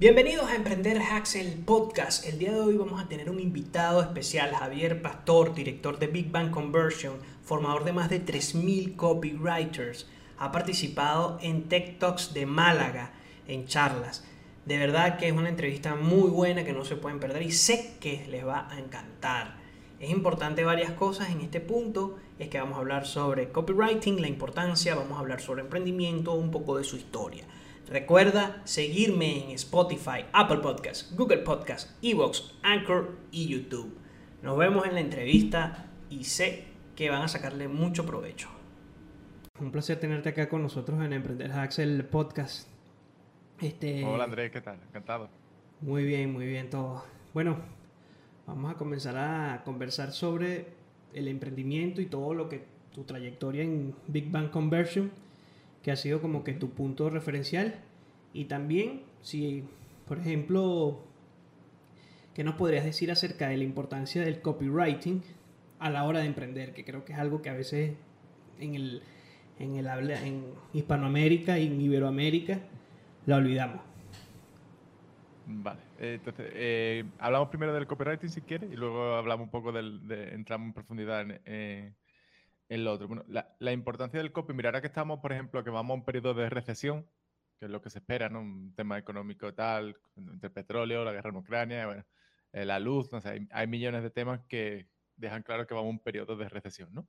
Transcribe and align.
Bienvenidos 0.00 0.48
a 0.48 0.54
Emprender 0.54 1.02
Hacks, 1.02 1.34
el 1.34 1.54
podcast. 1.54 2.24
El 2.24 2.38
día 2.38 2.52
de 2.52 2.60
hoy 2.60 2.76
vamos 2.76 3.02
a 3.02 3.08
tener 3.08 3.28
un 3.28 3.40
invitado 3.40 4.00
especial, 4.00 4.54
Javier 4.54 5.02
Pastor, 5.02 5.56
director 5.56 5.98
de 5.98 6.06
Big 6.06 6.30
Bang 6.30 6.52
Conversion, 6.52 7.16
formador 7.42 7.82
de 7.82 7.92
más 7.92 8.08
de 8.08 8.24
3.000 8.24 8.94
copywriters. 8.94 10.06
Ha 10.38 10.52
participado 10.52 11.40
en 11.42 11.68
Tech 11.68 11.98
Talks 11.98 12.32
de 12.32 12.46
Málaga, 12.46 13.10
en 13.48 13.66
charlas. 13.66 14.24
De 14.66 14.78
verdad 14.78 15.18
que 15.18 15.26
es 15.26 15.32
una 15.32 15.48
entrevista 15.48 15.96
muy 15.96 16.30
buena 16.30 16.64
que 16.64 16.72
no 16.72 16.84
se 16.84 16.94
pueden 16.94 17.18
perder 17.18 17.42
y 17.42 17.50
sé 17.50 17.96
que 17.98 18.24
les 18.28 18.46
va 18.46 18.68
a 18.70 18.78
encantar. 18.78 19.56
Es 19.98 20.10
importante 20.10 20.62
varias 20.62 20.92
cosas 20.92 21.30
en 21.30 21.40
este 21.40 21.60
punto, 21.60 22.18
es 22.38 22.48
que 22.48 22.60
vamos 22.60 22.76
a 22.76 22.82
hablar 22.82 23.04
sobre 23.04 23.48
copywriting, 23.48 24.20
la 24.20 24.28
importancia, 24.28 24.94
vamos 24.94 25.16
a 25.16 25.22
hablar 25.22 25.40
sobre 25.40 25.62
emprendimiento, 25.62 26.34
un 26.34 26.52
poco 26.52 26.78
de 26.78 26.84
su 26.84 26.96
historia. 26.96 27.42
Recuerda 27.88 28.60
seguirme 28.64 29.44
en 29.44 29.50
Spotify, 29.52 30.26
Apple 30.34 30.58
Podcasts, 30.58 31.10
Google 31.16 31.38
Podcasts, 31.38 31.96
Evox, 32.02 32.54
Anchor 32.62 33.16
y 33.30 33.48
YouTube. 33.48 33.96
Nos 34.42 34.58
vemos 34.58 34.86
en 34.86 34.92
la 34.92 35.00
entrevista 35.00 35.86
y 36.10 36.24
sé 36.24 36.64
que 36.94 37.08
van 37.08 37.22
a 37.22 37.28
sacarle 37.28 37.66
mucho 37.66 38.04
provecho. 38.04 38.50
Un 39.58 39.72
placer 39.72 39.98
tenerte 39.98 40.28
acá 40.28 40.50
con 40.50 40.62
nosotros 40.62 41.02
en 41.02 41.14
Emprender 41.14 41.50
Hacks, 41.50 41.78
el 41.78 42.04
podcast. 42.04 42.68
Este... 43.58 44.04
Hola 44.04 44.24
Andrés, 44.24 44.50
¿qué 44.50 44.60
tal? 44.60 44.78
Encantado. 44.86 45.30
Muy 45.80 46.04
bien, 46.04 46.30
muy 46.30 46.46
bien 46.46 46.68
todo. 46.68 47.02
Bueno, 47.32 47.56
vamos 48.46 48.70
a 48.70 48.74
comenzar 48.74 49.16
a 49.16 49.62
conversar 49.64 50.12
sobre 50.12 50.66
el 51.14 51.26
emprendimiento 51.26 52.02
y 52.02 52.06
todo 52.06 52.34
lo 52.34 52.50
que 52.50 52.66
tu 52.92 53.04
trayectoria 53.04 53.62
en 53.62 53.94
Big 54.08 54.30
Bang 54.30 54.50
Conversion 54.50 55.10
que 55.88 55.92
ha 55.92 55.96
sido 55.96 56.20
como 56.20 56.44
que 56.44 56.52
tu 56.52 56.68
punto 56.68 57.08
referencial. 57.08 57.76
Y 58.34 58.44
también, 58.44 59.04
si, 59.22 59.64
por 60.06 60.18
ejemplo, 60.18 61.00
¿qué 62.34 62.44
nos 62.44 62.56
podrías 62.56 62.84
decir 62.84 63.10
acerca 63.10 63.48
de 63.48 63.56
la 63.56 63.64
importancia 63.64 64.20
del 64.20 64.42
copywriting 64.42 65.22
a 65.78 65.88
la 65.88 66.04
hora 66.04 66.18
de 66.18 66.26
emprender? 66.26 66.74
Que 66.74 66.84
creo 66.84 67.06
que 67.06 67.14
es 67.14 67.18
algo 67.18 67.40
que 67.40 67.48
a 67.48 67.54
veces 67.54 67.94
en 68.60 68.74
el, 68.74 69.02
en 69.58 69.76
el 69.76 69.88
habla, 69.88 70.22
en 70.26 70.44
Hispanoamérica 70.74 71.58
y 71.58 71.68
en 71.68 71.80
Iberoamérica 71.80 72.60
la 73.24 73.36
olvidamos. 73.36 73.80
Vale, 75.46 75.80
entonces 75.98 76.50
eh, 76.52 77.04
hablamos 77.18 77.48
primero 77.48 77.72
del 77.72 77.86
copywriting 77.86 78.28
si 78.28 78.42
quieres 78.42 78.70
y 78.70 78.76
luego 78.76 79.14
hablamos 79.14 79.46
un 79.46 79.50
poco 79.50 79.72
del, 79.72 80.06
de, 80.06 80.34
entramos 80.34 80.66
en 80.66 80.72
profundidad 80.74 81.22
en, 81.22 81.40
eh, 81.46 81.92
en 82.68 82.84
lo 82.84 82.92
otro. 82.92 83.08
Bueno, 83.08 83.24
la, 83.28 83.72
importancia 83.72 84.18
del 84.18 84.32
copy, 84.32 84.52
mira, 84.52 84.68
ahora 84.68 84.80
que 84.80 84.86
estamos, 84.86 85.20
por 85.20 85.32
ejemplo, 85.32 85.64
que 85.64 85.70
vamos 85.70 85.94
a 85.94 85.98
un 85.98 86.04
periodo 86.04 86.34
de 86.34 86.50
recesión, 86.50 87.08
que 87.58 87.66
es 87.66 87.70
lo 87.70 87.80
que 87.80 87.90
se 87.90 87.98
espera, 87.98 88.28
¿no? 88.28 88.40
Un 88.40 88.74
tema 88.74 88.98
económico 88.98 89.52
tal, 89.54 89.96
entre 90.16 90.50
petróleo, 90.50 91.04
la 91.04 91.12
guerra 91.12 91.30
en 91.30 91.36
Ucrania, 91.36 91.86
bueno, 91.86 92.04
eh, 92.52 92.64
la 92.64 92.78
luz, 92.78 93.10
no 93.12 93.20
sé, 93.20 93.48
hay, 93.50 93.66
millones 93.66 94.02
de 94.02 94.10
temas 94.10 94.40
que 94.48 94.88
dejan 95.16 95.42
claro 95.42 95.66
que 95.66 95.74
vamos 95.74 95.88
a 95.88 95.90
un 95.90 96.00
periodo 96.00 96.36
de 96.36 96.48
recesión, 96.48 96.92
¿no? 96.92 97.08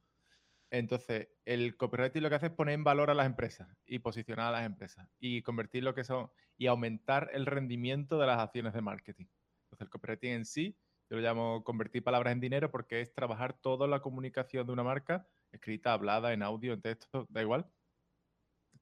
Entonces, 0.71 1.29
el 1.45 1.77
copywriting 1.77 2.21
lo 2.21 2.29
que 2.29 2.35
hace 2.35 2.45
es 2.47 2.51
poner 2.51 2.75
en 2.75 2.83
valor 2.83 3.09
a 3.09 3.15
las 3.15 3.25
empresas 3.25 3.67
y 3.85 3.99
posicionar 3.99 4.47
a 4.47 4.51
las 4.51 4.65
empresas 4.65 5.07
y 5.19 5.41
convertir 5.41 5.83
lo 5.83 5.95
que 5.95 6.03
son 6.03 6.29
y 6.57 6.67
aumentar 6.67 7.29
el 7.33 7.47
rendimiento 7.47 8.19
de 8.19 8.27
las 8.27 8.39
acciones 8.39 8.73
de 8.73 8.81
marketing. 8.81 9.25
Entonces, 9.63 9.81
el 9.81 9.89
copywriting 9.89 10.31
en 10.31 10.45
sí, 10.45 10.77
yo 11.09 11.17
lo 11.17 11.23
llamo 11.23 11.63
convertir 11.63 12.03
palabras 12.03 12.33
en 12.33 12.39
dinero 12.39 12.69
porque 12.69 13.01
es 13.01 13.13
trabajar 13.13 13.53
toda 13.53 13.87
la 13.87 13.99
comunicación 14.01 14.67
de 14.67 14.73
una 14.73 14.83
marca 14.83 15.27
escrita, 15.51 15.93
hablada, 15.93 16.33
en 16.33 16.43
audio, 16.43 16.73
en 16.73 16.81
texto, 16.81 17.25
da 17.29 17.41
igual, 17.41 17.69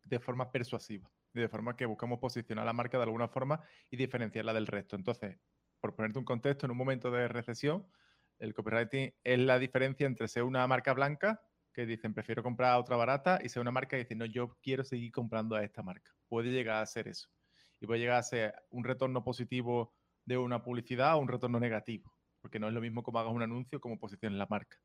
de 0.03 0.19
forma 0.19 0.51
persuasiva, 0.51 1.11
de 1.33 1.49
forma 1.49 1.75
que 1.75 1.85
buscamos 1.85 2.19
posicionar 2.19 2.65
la 2.65 2.73
marca 2.73 2.97
de 2.97 3.03
alguna 3.03 3.27
forma 3.27 3.61
y 3.89 3.97
diferenciarla 3.97 4.53
del 4.53 4.67
resto. 4.67 4.95
Entonces, 4.95 5.37
por 5.79 5.95
ponerte 5.95 6.19
un 6.19 6.25
contexto, 6.25 6.65
en 6.65 6.71
un 6.71 6.77
momento 6.77 7.11
de 7.11 7.27
recesión, 7.27 7.87
el 8.39 8.53
copywriting 8.53 9.13
es 9.23 9.39
la 9.39 9.59
diferencia 9.59 10.05
entre 10.05 10.27
ser 10.27 10.43
una 10.43 10.65
marca 10.67 10.93
blanca, 10.93 11.41
que 11.73 11.85
dicen 11.85 12.13
prefiero 12.13 12.41
comprar 12.41 12.79
otra 12.79 12.95
barata, 12.95 13.39
y 13.43 13.49
ser 13.49 13.61
una 13.61 13.71
marca 13.71 13.91
que 13.91 14.03
dice 14.03 14.15
no, 14.15 14.25
yo 14.25 14.57
quiero 14.61 14.83
seguir 14.83 15.11
comprando 15.11 15.55
a 15.55 15.63
esta 15.63 15.83
marca. 15.83 16.11
Puede 16.27 16.51
llegar 16.51 16.81
a 16.81 16.85
ser 16.85 17.07
eso. 17.07 17.29
Y 17.79 17.85
puede 17.85 17.99
llegar 17.99 18.17
a 18.17 18.23
ser 18.23 18.55
un 18.69 18.83
retorno 18.83 19.23
positivo 19.23 19.93
de 20.25 20.37
una 20.37 20.63
publicidad 20.63 21.15
o 21.15 21.19
un 21.19 21.27
retorno 21.27 21.59
negativo, 21.59 22.13
porque 22.41 22.59
no 22.59 22.67
es 22.67 22.73
lo 22.73 22.81
mismo 22.81 23.03
como 23.03 23.19
hagas 23.19 23.33
un 23.33 23.43
anuncio 23.43 23.79
como 23.79 23.99
posiciones 23.99 24.37
la 24.37 24.47
marca. 24.49 24.77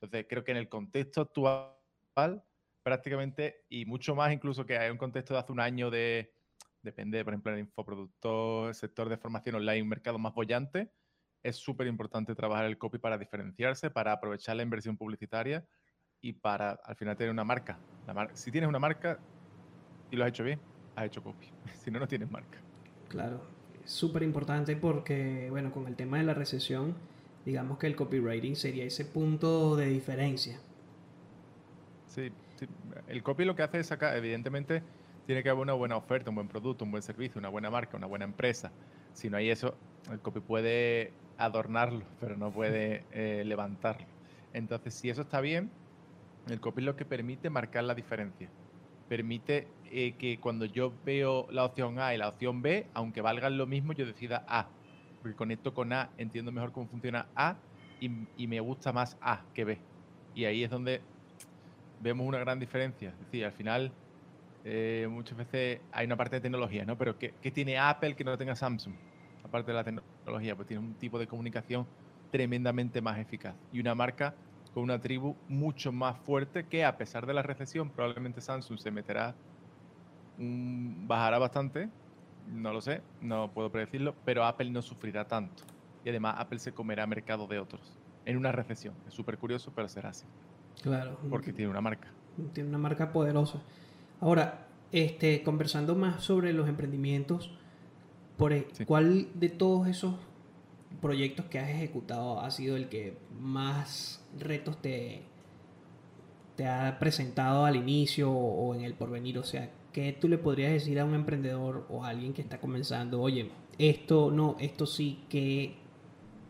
Entonces, 0.00 0.26
creo 0.28 0.44
que 0.44 0.52
en 0.52 0.58
el 0.58 0.68
contexto 0.68 1.22
actual, 1.22 2.42
prácticamente, 2.82 3.64
y 3.68 3.84
mucho 3.86 4.14
más 4.14 4.32
incluso 4.32 4.66
que 4.66 4.78
hay 4.78 4.90
un 4.90 4.98
contexto 4.98 5.34
de 5.34 5.40
hace 5.40 5.52
un 5.52 5.60
año 5.60 5.90
de, 5.90 6.32
depende, 6.82 7.24
por 7.24 7.32
ejemplo, 7.32 7.52
el 7.52 7.60
infoproductor, 7.60 8.74
sector 8.74 9.08
de 9.08 9.16
formación 9.16 9.56
online, 9.56 9.82
un 9.82 9.88
mercado 9.88 10.18
más 10.18 10.34
bollante, 10.34 10.90
es 11.42 11.56
súper 11.56 11.86
importante 11.86 12.34
trabajar 12.34 12.66
el 12.66 12.78
copy 12.78 12.98
para 12.98 13.18
diferenciarse, 13.18 13.90
para 13.90 14.12
aprovechar 14.12 14.56
la 14.56 14.62
inversión 14.62 14.96
publicitaria 14.96 15.64
y 16.20 16.32
para 16.32 16.72
al 16.84 16.96
final 16.96 17.16
tener 17.16 17.30
una 17.30 17.44
marca. 17.44 17.78
si 18.34 18.50
tienes 18.50 18.68
una 18.68 18.78
marca 18.78 19.18
y 20.10 20.16
lo 20.16 20.24
has 20.24 20.30
hecho 20.30 20.44
bien, 20.44 20.60
has 20.94 21.06
hecho 21.06 21.22
copy. 21.22 21.46
si 21.82 21.90
no, 21.90 22.00
no 22.00 22.08
tienes 22.08 22.30
marca. 22.30 22.58
Claro, 23.08 23.40
súper 23.84 24.22
importante 24.22 24.76
porque, 24.76 25.48
bueno, 25.50 25.70
con 25.70 25.86
el 25.86 25.96
tema 25.96 26.18
de 26.18 26.24
la 26.24 26.34
recesión, 26.34 26.94
digamos 27.46 27.78
que 27.78 27.86
el 27.86 27.94
copywriting 27.94 28.56
sería 28.56 28.84
ese 28.84 29.04
punto 29.04 29.76
de 29.76 29.86
diferencia. 29.86 30.58
Sí, 32.08 32.32
el 33.06 33.22
copy 33.22 33.44
lo 33.44 33.54
que 33.54 33.62
hace 33.62 33.78
es 33.78 33.86
sacar, 33.86 34.16
evidentemente, 34.16 34.82
tiene 35.26 35.44
que 35.44 35.48
haber 35.48 35.62
una 35.62 35.72
buena 35.72 35.96
oferta, 35.96 36.30
un 36.30 36.34
buen 36.34 36.48
producto, 36.48 36.84
un 36.84 36.90
buen 36.90 37.04
servicio, 37.04 37.38
una 37.38 37.48
buena 37.48 37.70
marca, 37.70 37.96
una 37.96 38.08
buena 38.08 38.24
empresa. 38.24 38.72
Si 39.12 39.30
no 39.30 39.36
hay 39.36 39.50
eso, 39.50 39.76
el 40.10 40.18
copy 40.18 40.40
puede 40.40 41.12
adornarlo, 41.38 42.04
pero 42.20 42.36
no 42.36 42.50
puede 42.50 43.04
eh, 43.12 43.44
levantarlo. 43.46 44.06
Entonces, 44.52 44.94
si 44.94 45.08
eso 45.08 45.22
está 45.22 45.40
bien, 45.40 45.70
el 46.48 46.60
copy 46.60 46.80
es 46.80 46.86
lo 46.86 46.96
que 46.96 47.04
permite 47.04 47.48
marcar 47.48 47.84
la 47.84 47.94
diferencia. 47.94 48.48
Permite 49.08 49.68
eh, 49.84 50.16
que 50.18 50.40
cuando 50.40 50.64
yo 50.64 50.92
veo 51.04 51.46
la 51.52 51.64
opción 51.64 52.00
A 52.00 52.12
y 52.12 52.18
la 52.18 52.28
opción 52.28 52.60
B, 52.60 52.86
aunque 52.92 53.20
valgan 53.20 53.56
lo 53.56 53.66
mismo, 53.66 53.92
yo 53.92 54.04
decida 54.04 54.44
A 54.48 54.66
porque 55.26 55.36
conecto 55.36 55.74
con 55.74 55.92
A, 55.92 56.08
entiendo 56.18 56.52
mejor 56.52 56.70
cómo 56.70 56.86
funciona 56.86 57.26
A 57.34 57.56
y, 57.98 58.46
me 58.46 58.60
gusta 58.60 58.92
más 58.92 59.16
A 59.20 59.44
que 59.54 59.64
B. 59.64 59.78
Y 60.34 60.44
ahí 60.44 60.62
es 60.62 60.70
donde 60.70 61.00
vemos 62.00 62.28
una 62.28 62.38
gran 62.38 62.60
diferencia. 62.60 63.08
Es 63.08 63.18
decir, 63.18 63.44
al 63.44 63.52
final 63.52 63.92
eh, 64.62 65.08
muchas 65.10 65.36
veces 65.36 65.80
hay 65.90 66.06
una 66.06 66.16
parte 66.16 66.36
de 66.36 66.42
tecnología, 66.42 66.84
¿no? 66.84 66.96
Pero 66.96 67.18
¿qué, 67.18 67.32
tiene 67.52 67.76
Apple 67.76 68.14
que 68.14 68.22
no 68.22 68.38
tenga 68.38 68.54
Samsung? 68.54 68.94
Aparte 69.42 69.72
de 69.72 69.76
la 69.76 69.82
tecnología, 69.82 70.54
pues 70.54 70.68
tiene 70.68 70.86
un 70.86 70.94
tipo 70.94 71.18
de 71.18 71.26
comunicación 71.26 71.88
tremendamente 72.30 73.00
más 73.00 73.18
eficaz 73.18 73.56
y 73.72 73.80
una 73.80 73.96
marca 73.96 74.36
con 74.72 74.84
una 74.84 75.00
tribu 75.00 75.34
mucho 75.48 75.90
más 75.90 76.18
fuerte 76.24 76.68
que 76.68 76.84
a 76.84 76.96
pesar 76.96 77.26
de 77.26 77.34
la 77.34 77.42
recesión, 77.42 77.90
probablemente 77.90 78.40
Samsung 78.40 78.78
se 78.78 78.90
meterá, 78.92 79.34
bajará 80.36 81.38
bastante, 81.38 81.88
no 82.52 82.72
lo 82.72 82.80
sé, 82.80 83.02
no 83.20 83.50
puedo 83.52 83.70
predecirlo, 83.70 84.14
pero 84.24 84.44
Apple 84.44 84.70
no 84.70 84.82
sufrirá 84.82 85.26
tanto. 85.26 85.64
Y 86.04 86.10
además 86.10 86.36
Apple 86.38 86.58
se 86.58 86.72
comerá 86.72 87.06
mercado 87.06 87.46
de 87.46 87.58
otros 87.58 87.80
en 88.24 88.36
una 88.36 88.52
recesión. 88.52 88.94
Es 89.06 89.14
súper 89.14 89.38
curioso, 89.38 89.72
pero 89.74 89.88
será 89.88 90.10
así. 90.10 90.26
Claro. 90.82 91.18
Porque 91.30 91.52
tiene 91.52 91.70
una 91.70 91.80
marca. 91.80 92.08
Tiene 92.52 92.68
una 92.68 92.78
marca 92.78 93.12
poderosa. 93.12 93.62
Ahora, 94.20 94.66
este, 94.92 95.42
conversando 95.42 95.94
más 95.94 96.22
sobre 96.22 96.52
los 96.52 96.68
emprendimientos, 96.68 97.50
por 98.36 98.52
e, 98.52 98.66
¿cuál 98.86 99.28
de 99.34 99.48
todos 99.48 99.88
esos 99.88 100.14
proyectos 101.00 101.46
que 101.46 101.58
has 101.58 101.70
ejecutado 101.70 102.40
ha 102.40 102.50
sido 102.50 102.76
el 102.76 102.88
que 102.88 103.16
más 103.40 104.24
retos 104.38 104.80
te, 104.80 105.22
te 106.56 106.66
ha 106.66 106.98
presentado 106.98 107.64
al 107.64 107.76
inicio 107.76 108.30
o 108.30 108.74
en 108.74 108.82
el 108.82 108.94
porvenir? 108.94 109.38
O 109.38 109.44
sea, 109.44 109.70
¿qué 109.96 110.12
tú 110.12 110.28
le 110.28 110.36
podrías 110.36 110.72
decir 110.72 111.00
a 111.00 111.06
un 111.06 111.14
emprendedor 111.14 111.86
o 111.88 112.04
a 112.04 112.10
alguien 112.10 112.34
que 112.34 112.42
está 112.42 112.60
comenzando? 112.60 113.18
Oye, 113.18 113.50
esto 113.78 114.30
no, 114.30 114.58
esto 114.60 114.84
sí, 114.84 115.24
que 115.30 115.74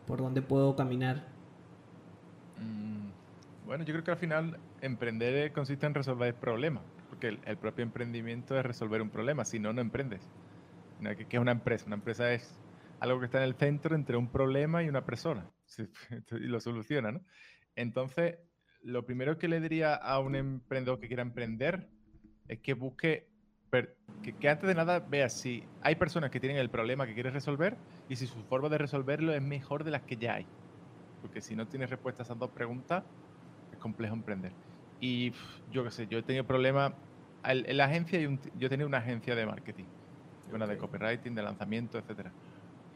¿por 0.05 0.19
dónde 0.19 0.41
puedo 0.41 0.75
caminar? 0.75 1.25
Mm, 2.59 3.07
bueno, 3.65 3.85
yo 3.85 3.93
creo 3.93 4.03
que 4.03 4.11
al 4.11 4.17
final 4.17 4.59
emprender 4.81 5.53
consiste 5.53 5.85
en 5.85 5.93
resolver 5.93 6.35
problemas, 6.35 6.83
porque 7.07 7.39
el, 7.45 7.57
propio 7.57 7.83
emprendimiento 7.83 8.59
es 8.59 8.65
resolver 8.65 9.01
un 9.01 9.09
problema, 9.09 9.45
si 9.45 9.59
no, 9.59 9.71
no 9.71 9.79
emprendes. 9.79 10.29
¿Qué 11.01 11.37
es 11.37 11.39
una 11.39 11.53
empresa? 11.53 11.85
Una 11.85 11.95
empresa 11.95 12.33
es 12.33 12.59
algo 12.99 13.19
que 13.19 13.27
está 13.27 13.37
en 13.37 13.45
el 13.45 13.55
centro 13.55 13.95
entre 13.95 14.17
un 14.17 14.27
problema 14.27 14.83
y 14.83 14.89
una 14.89 15.05
persona, 15.05 15.49
y 16.31 16.47
lo 16.47 16.59
soluciona, 16.59 17.13
¿no? 17.13 17.21
Entonces, 17.77 18.39
lo 18.83 19.05
primero 19.05 19.37
que 19.37 19.47
le 19.47 19.61
diría 19.61 19.95
a 19.95 20.19
un 20.19 20.35
emprendedor 20.35 20.99
que 20.99 21.07
quiera 21.07 21.21
emprender 21.21 21.87
es 22.49 22.59
que 22.59 22.73
busque 22.73 23.36
que, 23.69 24.49
antes 24.49 24.67
de 24.67 24.75
nada 24.75 24.99
veas 24.99 25.33
si 25.33 25.63
hay 25.81 25.95
personas 25.95 26.31
que 26.31 26.39
tienen 26.39 26.57
el 26.57 26.69
problema 26.69 27.05
que 27.05 27.13
quieres 27.13 27.33
resolver 27.33 27.77
y 28.09 28.15
si 28.15 28.27
su 28.27 28.41
forma 28.43 28.69
de 28.69 28.77
resolverlo 28.77 29.33
es 29.33 29.41
mejor 29.41 29.83
de 29.83 29.91
las 29.91 30.01
que 30.03 30.17
ya 30.17 30.35
hay. 30.35 30.45
Porque 31.21 31.41
si 31.41 31.55
no 31.55 31.67
tienes 31.67 31.89
respuesta 31.89 32.23
a 32.23 32.25
esas 32.25 32.39
dos 32.39 32.51
preguntas, 32.51 33.03
es 33.71 33.77
complejo 33.79 34.15
emprender. 34.15 34.51
Y 34.99 35.33
yo 35.71 35.83
qué 35.83 35.91
sé, 35.91 36.07
yo 36.07 36.19
he 36.19 36.23
tenido 36.23 36.45
problemas. 36.45 36.93
En 37.43 37.77
la 37.77 37.85
agencia, 37.85 38.19
yo 38.57 38.69
tenido 38.69 38.87
una 38.87 38.97
agencia 38.97 39.35
de 39.35 39.45
marketing. 39.45 39.85
Una 40.51 40.65
de 40.65 40.77
copywriting, 40.77 41.35
de 41.35 41.43
lanzamiento, 41.43 41.97
etcétera. 41.97 42.31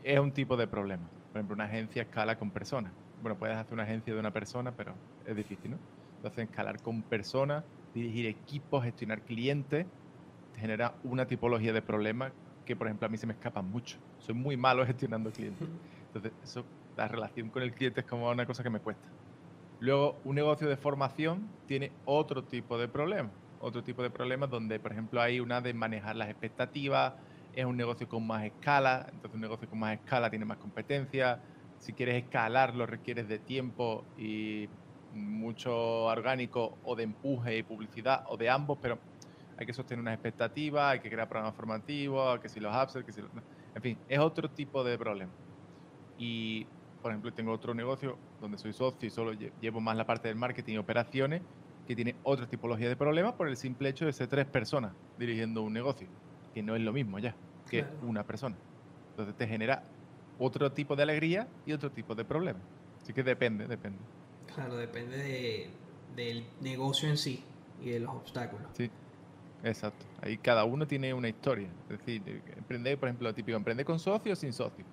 Es 0.04 0.20
un 0.20 0.32
tipo 0.32 0.58
de 0.58 0.68
problema. 0.68 1.04
Por 1.32 1.40
ejemplo, 1.40 1.56
una 1.56 1.66
agencia 1.66 2.02
escala 2.04 2.38
con 2.38 2.52
personas. 2.52 2.92
Bueno, 3.22 3.38
puedes 3.38 3.56
hacer 3.56 3.74
una 3.74 3.84
agencia 3.84 4.14
de 4.14 4.20
una 4.20 4.32
persona, 4.32 4.72
pero 4.76 4.96
es 5.26 5.36
difícil, 5.36 5.72
¿no? 5.72 5.78
Entonces, 6.18 6.50
escalar 6.50 6.82
con 6.82 7.04
personas, 7.04 7.64
dirigir 7.94 8.26
equipos, 8.26 8.84
gestionar 8.84 9.22
clientes, 9.22 9.86
te 9.86 10.01
genera 10.62 11.00
una 11.04 11.28
tipología 11.28 11.74
de 11.74 11.82
problemas 11.82 12.34
que, 12.66 12.76
por 12.78 12.88
ejemplo, 12.88 13.08
a 13.08 13.10
mí 13.10 13.18
se 13.18 13.28
me 13.28 13.34
escapan 13.34 13.66
mucho. 13.68 14.00
Soy 14.18 14.36
muy 14.36 14.58
malo 14.58 14.86
gestionando 14.88 15.34
clientes. 15.34 15.72
Entonces, 16.14 16.40
eso, 16.42 16.72
la 16.96 17.08
relación 17.08 17.52
con 17.52 17.64
el 17.64 17.74
cliente 17.76 18.02
es 18.02 18.08
como 18.08 18.30
una 18.30 18.46
cosa 18.46 18.64
que 18.64 18.70
me 18.70 18.82
cuesta. 18.82 19.16
Luego, 19.80 20.22
un 20.24 20.36
negocio 20.36 20.68
de 20.70 20.78
formación 20.78 21.58
tiene 21.66 22.00
otro 22.04 22.46
tipo 22.48 22.78
de 22.78 22.88
problemas. 22.88 23.38
Otro 23.58 23.84
tipo 23.84 24.04
de 24.04 24.12
problemas 24.12 24.50
donde, 24.50 24.80
por 24.80 24.92
ejemplo, 24.92 25.22
hay 25.22 25.40
una 25.40 25.62
de 25.62 25.74
manejar 25.74 26.16
las 26.16 26.30
expectativas, 26.30 27.16
es 27.52 27.66
un 27.66 27.78
negocio 27.78 28.08
con 28.08 28.26
más 28.26 28.46
escala, 28.46 29.08
entonces 29.12 29.36
un 29.36 29.42
negocio 29.42 29.68
con 29.68 29.80
más 29.80 29.96
escala 29.98 30.30
tiene 30.30 30.46
más 30.46 30.58
competencia. 30.58 31.42
Si 31.78 31.96
quieres 31.96 32.24
escalar, 32.24 32.76
lo 32.76 32.86
requieres 32.86 33.28
de 33.28 33.40
tiempo 33.40 34.12
y 34.16 34.70
mucho 35.10 35.74
orgánico 36.06 36.80
o 36.84 36.96
de 36.96 37.04
empuje 37.04 37.58
y 37.58 37.64
publicidad 37.64 38.22
o 38.28 38.38
de 38.38 38.50
ambos, 38.50 38.80
pero 38.82 39.04
hay 39.62 39.68
que 39.68 39.74
sostener 39.74 40.02
unas 40.02 40.16
expectativas, 40.16 40.94
hay 40.94 41.00
que 41.00 41.10
crear 41.10 41.30
programas 41.30 41.56
formativos, 41.56 42.40
que 42.40 42.50
si 42.50 42.60
los 42.60 42.76
upsells, 42.76 43.06
que 43.06 43.12
si 43.12 43.22
los... 43.22 43.30
En 43.76 43.82
fin, 43.82 43.98
es 44.10 44.20
otro 44.20 44.50
tipo 44.50 44.84
de 44.84 44.98
problema. 44.98 45.32
Y, 46.18 46.66
por 47.02 47.12
ejemplo, 47.12 47.32
tengo 47.32 47.52
otro 47.52 47.74
negocio 47.74 48.18
donde 48.40 48.58
soy 48.58 48.74
socio 48.74 49.08
y 49.08 49.12
solo 49.12 49.34
llevo 49.34 49.80
más 49.80 49.96
la 49.96 50.06
parte 50.06 50.28
del 50.28 50.38
marketing 50.38 50.74
y 50.74 50.78
operaciones, 50.78 51.42
que 51.88 51.96
tiene 51.96 52.16
otra 52.24 52.48
tipología 52.48 52.90
de 52.90 52.96
problemas 52.96 53.34
por 53.34 53.48
el 53.48 53.58
simple 53.58 53.90
hecho 53.90 54.06
de 54.06 54.14
ser 54.14 54.28
tres 54.28 54.46
personas 54.46 54.94
dirigiendo 55.18 55.62
un 55.62 55.74
negocio, 55.74 56.08
que 56.54 56.64
no 56.64 56.76
es 56.76 56.82
lo 56.82 56.94
mismo 56.94 57.20
ya 57.20 57.36
que 57.70 57.86
una 58.04 58.24
persona. 58.24 58.56
Entonces 59.12 59.36
te 59.36 59.48
genera 59.48 59.84
otro 60.40 60.72
tipo 60.72 60.96
de 60.96 61.04
alegría 61.04 61.48
y 61.66 61.74
otro 61.74 61.90
tipo 61.92 62.16
de 62.16 62.26
problema. 62.26 62.60
Así 63.02 63.14
que 63.14 63.24
depende, 63.24 63.68
depende. 63.68 64.00
Claro, 64.54 64.76
depende 64.76 65.70
del 66.16 66.46
negocio 66.62 67.10
en 67.10 67.18
sí 67.18 67.44
y 67.82 67.92
de 67.92 68.00
los 68.00 68.14
obstáculos. 68.14 68.68
Sí, 68.74 68.90
exacto. 69.64 70.06
Ahí 70.22 70.38
cada 70.38 70.66
uno 70.66 70.88
tiene 70.88 71.14
una 71.14 71.30
historia. 71.30 71.70
Es 71.90 72.00
decir, 72.00 72.42
emprender, 72.58 72.98
por 72.98 73.10
ejemplo, 73.10 73.30
lo 73.30 73.36
típico, 73.36 73.58
emprender 73.58 73.86
con 73.86 74.00
socio 74.00 74.34
o 74.34 74.36
sin 74.36 74.54
socio. 74.54 74.86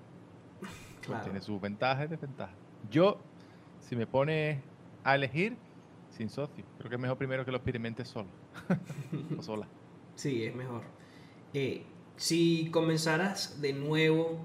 Pues 1.06 1.22
tiene 1.22 1.40
sus 1.40 1.58
ventajas 1.58 2.04
y 2.04 2.08
desventajas. 2.08 2.54
Yo, 2.90 3.18
si 3.80 3.96
me 3.96 4.06
pone 4.06 4.60
a 5.04 5.14
elegir, 5.14 5.56
sin 6.10 6.28
socio. 6.28 6.66
Creo 6.76 6.90
que 6.90 6.96
es 6.96 7.00
mejor 7.00 7.16
primero 7.16 7.46
que 7.46 7.50
lo 7.50 7.56
experimentes 7.56 8.08
solo. 8.08 8.28
o 9.38 9.42
sola. 9.42 9.66
Sí, 10.16 10.44
es 10.44 10.54
mejor. 10.54 10.82
Eh, 11.54 11.84
si 12.16 12.70
comenzaras 12.70 13.62
de 13.62 13.72
nuevo, 13.72 14.44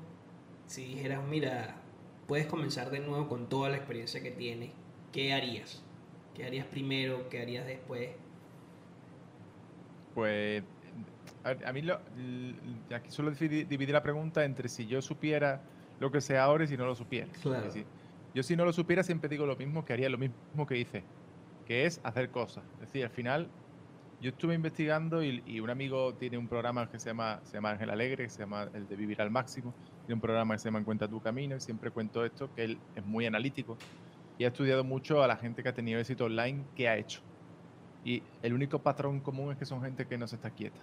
si 0.67 0.85
dijeras, 0.85 1.23
mira, 1.27 1.75
puedes 2.27 2.45
comenzar 2.45 2.91
de 2.91 2.99
nuevo 2.99 3.27
con 3.27 3.49
toda 3.49 3.69
la 3.69 3.77
experiencia 3.77 4.21
que 4.21 4.31
tienes, 4.31 4.71
¿qué 5.11 5.33
harías? 5.33 5.83
¿Qué 6.35 6.45
harías 6.45 6.65
primero? 6.67 7.29
¿Qué 7.29 7.41
harías 7.41 7.65
después? 7.65 8.11
Pues 10.13 10.63
a, 11.43 11.73
mí 11.73 11.81
lo, 11.81 11.99
aquí 12.93 13.09
solo 13.09 13.31
dividir 13.31 13.91
la 13.91 14.03
pregunta 14.03 14.45
entre 14.45 14.69
si 14.69 14.85
yo 14.85 15.01
supiera 15.01 15.61
lo 15.99 16.11
que 16.11 16.21
sé 16.21 16.37
ahora 16.37 16.63
y 16.63 16.67
si 16.67 16.77
no 16.77 16.85
lo 16.85 16.95
supiera. 16.95 17.27
Claro. 17.41 17.69
yo 18.33 18.43
si 18.43 18.55
no 18.55 18.65
lo 18.65 18.73
supiera 18.73 19.03
siempre 19.03 19.29
digo 19.29 19.45
lo 19.45 19.55
mismo 19.55 19.83
que 19.85 19.93
haría 19.93 20.09
lo 20.09 20.17
mismo 20.17 20.65
que 20.67 20.77
hice, 20.77 21.03
que 21.65 21.85
es 21.85 21.99
hacer 22.03 22.29
cosas. 22.29 22.63
Es 22.75 22.87
decir, 22.87 23.03
al 23.03 23.09
final 23.09 23.49
yo 24.21 24.29
estuve 24.29 24.53
investigando 24.53 25.21
y, 25.21 25.59
un 25.59 25.69
amigo 25.69 26.13
tiene 26.13 26.37
un 26.37 26.47
programa 26.47 26.89
que 26.89 26.99
se 26.99 27.09
llama, 27.09 27.41
se 27.43 27.55
llama 27.55 27.71
Ángel 27.71 27.89
Alegre, 27.89 28.23
que 28.23 28.29
se 28.29 28.39
llama 28.39 28.69
el 28.73 28.87
de 28.87 28.95
Vivir 28.95 29.21
al 29.21 29.31
Máximo. 29.31 29.73
Tiene 30.05 30.15
un 30.15 30.21
programa 30.21 30.55
que 30.55 30.59
se 30.59 30.69
llama 30.69 30.79
Encuentra 30.79 31.07
tu 31.07 31.21
camino 31.21 31.57
y 31.57 31.59
siempre 31.59 31.91
cuento 31.91 32.23
esto, 32.23 32.49
que 32.55 32.63
él 32.63 32.77
es 32.95 33.05
muy 33.05 33.25
analítico 33.25 33.77
y 34.37 34.45
ha 34.45 34.47
estudiado 34.47 34.83
mucho 34.83 35.21
a 35.21 35.27
la 35.27 35.35
gente 35.35 35.61
que 35.61 35.69
ha 35.69 35.73
tenido 35.73 35.99
éxito 35.99 36.25
online, 36.25 36.63
qué 36.75 36.87
ha 36.87 36.97
hecho. 36.97 37.21
Y 38.05 38.21
el 38.41 38.53
único 38.53 38.79
patrón 38.79 39.19
común 39.19 39.51
es 39.51 39.57
que 39.57 39.65
son 39.65 39.81
gente 39.81 40.05
que 40.05 40.17
no 40.17 40.27
se 40.27 40.35
está 40.35 40.49
quieta. 40.49 40.79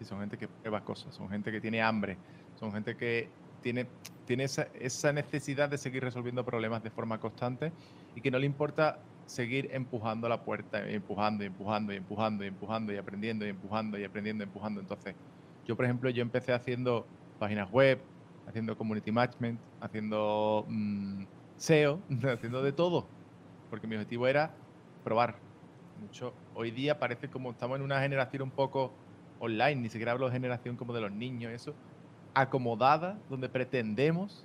Y 0.00 0.04
son 0.04 0.20
gente 0.20 0.36
que 0.38 0.48
prueba 0.48 0.84
cosas, 0.84 1.14
son 1.14 1.28
gente 1.28 1.50
que 1.50 1.60
tiene 1.60 1.82
hambre, 1.82 2.16
son 2.58 2.72
gente 2.72 2.96
que 2.96 3.28
tiene, 3.62 3.86
tiene 4.26 4.44
esa, 4.44 4.68
esa 4.78 5.12
necesidad 5.12 5.68
de 5.68 5.78
seguir 5.78 6.02
resolviendo 6.04 6.44
problemas 6.44 6.82
de 6.82 6.90
forma 6.90 7.18
constante 7.18 7.72
y 8.14 8.20
que 8.20 8.30
no 8.30 8.38
le 8.38 8.46
importa 8.46 8.98
seguir 9.26 9.68
empujando 9.72 10.28
la 10.28 10.42
puerta, 10.42 10.88
empujando 10.88 11.44
empujando 11.44 11.92
empujando 11.92 12.44
empujando 12.44 12.92
y 12.92 12.96
aprendiendo 12.96 13.46
y 13.46 13.50
empujando 13.50 13.98
y 13.98 14.04
aprendiendo 14.04 14.44
empujando. 14.44 14.80
Entonces, 14.80 15.14
yo, 15.66 15.76
por 15.76 15.84
ejemplo, 15.84 16.08
yo 16.10 16.22
empecé 16.22 16.52
haciendo 16.52 17.06
páginas 17.38 17.70
web, 17.70 18.00
haciendo 18.46 18.76
community 18.76 19.12
management, 19.12 19.60
haciendo 19.80 20.64
mm, 20.68 21.24
SEO, 21.56 22.00
haciendo 22.32 22.62
de 22.62 22.72
todo, 22.72 23.06
porque 23.68 23.86
mi 23.86 23.96
objetivo 23.96 24.26
era 24.26 24.50
probar. 25.04 25.47
Mucho. 26.00 26.32
Hoy 26.54 26.70
día 26.70 26.98
parece 26.98 27.28
como 27.28 27.50
estamos 27.50 27.76
en 27.76 27.82
una 27.82 28.00
generación 28.00 28.42
un 28.42 28.50
poco 28.50 28.92
online, 29.40 29.76
ni 29.76 29.88
siquiera 29.88 30.12
hablo 30.12 30.26
de 30.26 30.32
generación 30.32 30.76
como 30.76 30.92
de 30.92 31.00
los 31.00 31.12
niños, 31.12 31.52
eso, 31.52 31.74
acomodada, 32.34 33.18
donde 33.28 33.48
pretendemos 33.48 34.44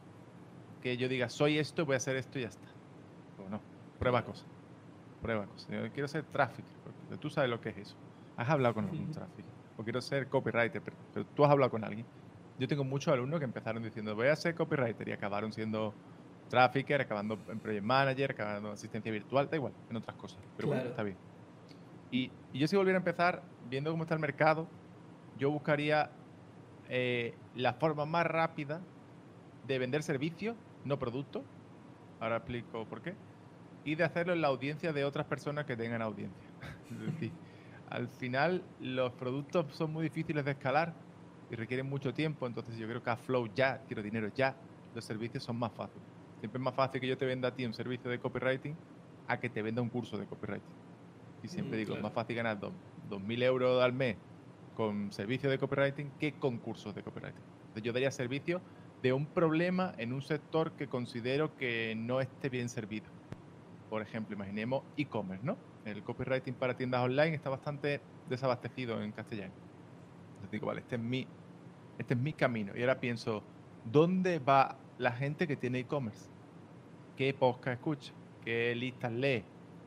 que 0.82 0.98
yo 0.98 1.08
diga, 1.08 1.30
soy 1.30 1.58
esto, 1.58 1.86
voy 1.86 1.94
a 1.94 1.98
hacer 1.98 2.16
esto 2.16 2.40
y 2.40 2.42
ya 2.42 2.50
está. 2.50 2.68
No, 3.50 3.60
prueba 4.00 4.24
cosas 4.24 4.46
prueba 5.24 5.48
cosas. 5.48 5.68
quiero 5.94 6.08
ser 6.08 6.24
tráfico, 6.26 6.68
tú 7.20 7.30
sabes 7.30 7.50
lo 7.50 7.60
que 7.60 7.70
es 7.70 7.78
eso. 7.78 7.96
Has 8.36 8.50
hablado 8.50 8.76
con 8.76 8.86
algún 8.86 9.12
tráfico. 9.12 9.48
O 9.78 9.84
quiero 9.84 10.02
ser 10.02 10.28
copywriter, 10.28 10.82
pero, 10.82 11.26
tú 11.34 11.46
has 11.46 11.52
hablado 11.52 11.72
con 11.72 11.84
alguien. 11.84 12.06
Yo 12.60 12.68
tengo 12.68 12.84
muchos 12.84 13.12
alumnos 13.12 13.40
que 13.40 13.46
empezaron 13.46 13.82
diciendo, 13.82 14.16
voy 14.16 14.28
a 14.28 14.36
ser 14.36 14.54
copywriter 14.54 15.08
y 15.08 15.12
acabaron 15.14 15.52
siendo 15.52 15.94
trafficker, 16.50 17.02
acabando 17.02 17.40
en 17.48 17.60
project 17.60 17.84
manager, 17.84 18.32
acabando 18.32 18.68
en 18.70 18.74
asistencia 18.74 19.12
virtual, 19.12 19.50
da 19.50 19.56
igual, 19.56 19.74
en 19.90 19.96
otras 19.96 20.16
cosas. 20.18 20.40
Pero 20.56 20.68
bueno, 20.68 20.84
está 20.84 21.02
bien. 21.02 21.18
Y, 22.14 22.32
yo 22.54 22.68
si 22.68 22.76
volviera 22.76 22.98
a 22.98 23.02
empezar, 23.02 23.42
viendo 23.70 23.90
cómo 23.90 24.04
está 24.04 24.14
el 24.14 24.22
mercado, 24.22 24.68
yo 25.40 25.50
buscaría 25.50 26.12
eh, 26.88 27.34
la 27.56 27.74
forma 27.74 28.06
más 28.06 28.28
rápida 28.28 28.82
de 29.66 29.80
vender 29.80 30.04
servicios, 30.04 30.56
no 30.86 31.00
productos. 31.00 31.44
Ahora 32.20 32.38
explico 32.38 32.86
por 32.86 33.02
qué 33.02 33.16
y 33.86 33.96
de 33.96 34.04
hacerlo 34.04 34.34
en 34.34 34.42
la 34.42 34.48
audiencia 34.48 34.94
de 34.94 35.04
otras 35.06 35.26
personas 35.26 35.66
que 35.66 35.76
tengan 35.76 36.02
audiencia. 36.02 36.50
es 36.92 37.00
decir, 37.00 37.32
al 37.90 38.08
final 38.08 38.64
los 38.80 39.12
productos 39.14 39.74
son 39.76 39.92
muy 39.92 40.04
difíciles 40.04 40.46
de 40.46 40.52
escalar 40.52 40.94
y 41.52 41.56
requieren 41.56 41.88
mucho 41.88 42.14
tiempo, 42.14 42.48
entonces 42.48 42.78
yo 42.78 42.88
creo 42.88 43.04
que 43.04 43.10
a 43.10 43.18
Flow 43.18 43.48
ya, 43.54 43.82
quiero 43.88 44.02
dinero 44.02 44.30
ya, 44.34 44.56
los 44.96 45.04
servicios 45.04 45.44
son 45.44 45.58
más 45.58 45.72
fáciles. 45.74 46.04
Siempre 46.40 46.60
es 46.60 46.64
más 46.64 46.76
fácil 46.76 47.02
que 47.02 47.08
yo 47.08 47.18
te 47.18 47.26
venda 47.26 47.50
a 47.50 47.56
ti 47.56 47.66
un 47.66 47.74
servicio 47.74 48.10
de 48.10 48.20
copywriting 48.20 48.76
a 49.28 49.40
que 49.40 49.50
te 49.50 49.62
venda 49.62 49.82
un 49.82 49.90
curso 49.90 50.18
de 50.18 50.26
copywriting. 50.26 50.83
Y 51.44 51.48
siempre 51.48 51.78
mm, 51.78 51.80
digo, 51.80 51.96
es 51.96 52.02
más 52.02 52.14
fácil 52.14 52.36
ganar 52.36 52.60
2.000 52.60 53.44
euros 53.44 53.84
al 53.84 53.94
mes 53.94 54.18
con 54.76 55.12
servicios 55.12 55.52
de 55.52 55.60
copywriting 55.60 56.10
que 56.20 56.34
con 56.34 56.58
cursos 56.58 56.96
de 56.96 57.04
copywriting. 57.04 57.44
Entonces 57.62 57.84
yo 57.84 57.94
daría 57.94 58.10
servicio 58.12 58.62
de 59.04 59.14
un 59.14 59.28
problema 59.28 59.94
en 59.98 60.14
un 60.14 60.22
sector 60.22 60.72
que 60.72 60.88
considero 60.88 61.56
que 61.58 61.94
no 61.96 62.22
esté 62.22 62.50
bien 62.50 62.70
servido 62.70 63.06
por 63.94 64.02
ejemplo, 64.02 64.36
imaginemos 64.36 64.82
e-commerce, 64.98 65.46
¿no? 65.46 65.56
El 65.86 66.02
copywriting 66.02 66.56
para 66.56 66.76
tiendas 66.76 67.02
online 67.02 67.36
está 67.36 67.52
bastante 67.52 68.02
desabastecido 68.28 69.00
en 69.04 69.12
castellano. 69.12 69.54
Entonces 70.30 70.50
digo, 70.50 70.66
vale, 70.66 70.80
este 70.80 70.96
es 70.96 71.02
mi, 71.04 71.28
este 72.00 72.16
es 72.16 72.20
mi 72.20 72.34
camino. 72.34 72.74
Y 72.76 72.82
ahora 72.82 73.00
pienso, 73.00 73.44
¿dónde 73.84 74.40
va 74.40 74.80
la 74.98 75.12
gente 75.12 75.46
que 75.46 75.56
tiene 75.56 75.78
e-commerce? 75.78 76.26
¿Qué 77.16 77.36
podcast 77.36 77.78
escucha? 77.78 78.14
¿Qué 78.44 78.74
listas 78.74 79.12
lee? 79.12 79.44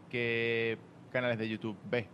¿Qué 0.09 0.79
canales 1.17 1.39
de 1.39 1.49
YouTube 1.49 1.77
ve? 1.91 2.09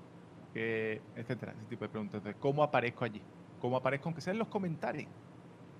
¿Qué, 0.54 1.00
etcétera? 1.16 1.52
Ese 1.52 1.66
tipo 1.66 1.84
de 1.84 1.88
preguntas. 1.88 2.18
Entonces, 2.18 2.40
¿cómo 2.40 2.62
aparezco 2.62 3.04
allí? 3.04 3.22
¿Cómo 3.60 3.76
aparezco? 3.76 4.08
Aunque 4.08 4.20
sea 4.20 4.32
en 4.32 4.38
los 4.38 4.48
comentarios. 4.48 5.08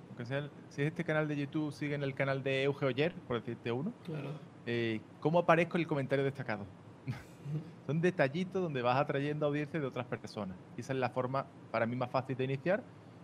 Aunque 0.09 0.25
sea, 0.25 0.49
si 0.69 0.83
es 0.83 0.89
este 0.89 1.05
canal 1.05 1.29
de 1.29 1.37
YouTube, 1.37 1.73
sigue 1.73 1.95
en 1.95 2.03
el 2.03 2.15
canal 2.15 2.43
de 2.43 2.65
Euge 2.65 2.87
Oyer, 2.87 3.13
por 3.27 3.39
decirte 3.39 3.73
uno. 3.73 3.93
Claro 4.05 4.53
eh, 4.67 5.01
cómo 5.21 5.41
aparezco 5.41 5.77
en 5.77 5.83
el 5.83 5.87
comentario 5.87 6.25
destacado. 6.25 6.67
Son 7.87 8.01
detallitos 8.01 8.63
donde 8.63 8.83
vas 8.83 8.97
atrayendo 8.97 9.47
audiencia 9.47 9.81
de 9.81 9.87
otras 9.87 10.07
personas. 10.07 10.57
Y 10.77 10.81
esa 10.81 10.93
es 10.93 10.99
la 10.99 11.11
forma 11.11 11.47
para 11.71 11.87
mí 11.87 11.97
más 11.97 12.11
fácil 12.11 12.37
de 12.37 12.45
iniciar 12.45 12.83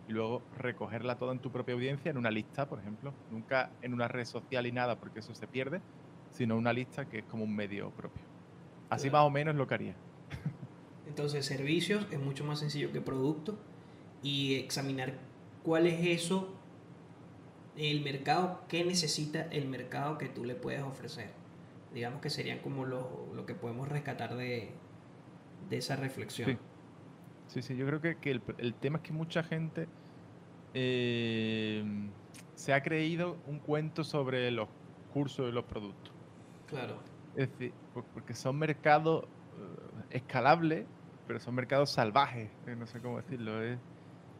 y 0.09 0.12
luego 0.12 0.43
recogerla 0.57 1.17
toda 1.17 1.33
en 1.33 1.38
tu 1.38 1.52
propia 1.52 1.75
audiencia, 1.75 2.11
en 2.11 2.19
una 2.19 2.31
lista, 2.31 2.69
por 2.69 2.78
ejemplo. 2.81 3.12
Nunca 3.31 3.71
en 3.83 3.95
una 3.95 4.09
red 4.09 4.25
social 4.25 4.67
y 4.67 4.73
nada, 4.73 4.97
porque 4.97 5.21
eso 5.21 5.35
se 5.35 5.47
pierde, 5.47 5.81
sino 6.31 6.57
una 6.57 6.73
lista 6.73 7.09
que 7.09 7.21
es 7.21 7.25
como 7.25 7.45
un 7.45 7.55
medio 7.55 7.90
propio. 7.90 8.27
Así 8.90 9.11
más 9.11 9.23
o 9.23 9.30
menos 9.30 9.54
lo 9.54 9.66
que 9.66 9.75
haría. 9.75 9.95
Entonces, 11.07 11.45
servicios 11.47 12.07
es 12.11 12.21
mucho 12.21 12.45
más 12.45 12.61
sencillo 12.61 12.92
que 12.92 13.00
producto 13.00 13.59
y 14.23 14.54
examinar 14.57 15.14
cuál 15.62 15.87
es 15.87 16.07
eso 16.07 16.54
el 17.76 18.02
mercado, 18.02 18.62
qué 18.68 18.85
necesita 18.85 19.42
el 19.50 19.68
mercado 19.68 20.18
que 20.18 20.28
tú 20.28 20.45
le 20.45 20.54
puedes 20.54 20.83
ofrecer. 20.83 21.30
Digamos 21.95 22.21
que 22.21 22.30
serían 22.30 22.59
como 22.59 22.85
lo, 22.85 23.28
lo 23.35 23.47
que 23.47 23.54
podemos 23.54 23.88
rescatar 23.88 24.37
de, 24.37 24.71
de 25.68 25.76
esa 25.76 25.97
reflexión. 25.97 26.59
Sí, 27.47 27.62
sí, 27.62 27.76
yo 27.76 27.87
creo 27.87 28.00
que, 28.00 28.18
que 28.18 28.30
el, 28.30 28.42
el, 28.59 28.75
tema 28.75 28.99
es 28.99 29.04
que 29.04 29.12
mucha 29.12 29.42
gente 29.42 29.88
eh, 30.75 31.83
se 32.54 32.75
ha 32.75 32.83
creído 32.83 33.38
un 33.47 33.59
cuento 33.59 34.04
sobre 34.04 34.50
los 34.50 34.68
cursos 35.12 35.49
y 35.49 35.52
los 35.52 35.64
productos. 35.64 36.12
Claro. 36.66 36.99
Es 37.38 37.49
decir, 37.52 37.73
porque 38.14 38.35
son 38.35 38.59
mercados 38.59 39.25
eh, 39.25 40.16
escalables, 40.16 40.87
pero 41.28 41.38
son 41.38 41.54
mercados 41.54 41.88
salvajes, 41.90 42.50
eh, 42.66 42.75
no 42.75 42.85
sé 42.88 42.99
cómo 42.99 43.18
decirlo. 43.18 43.62
Es, 43.62 43.78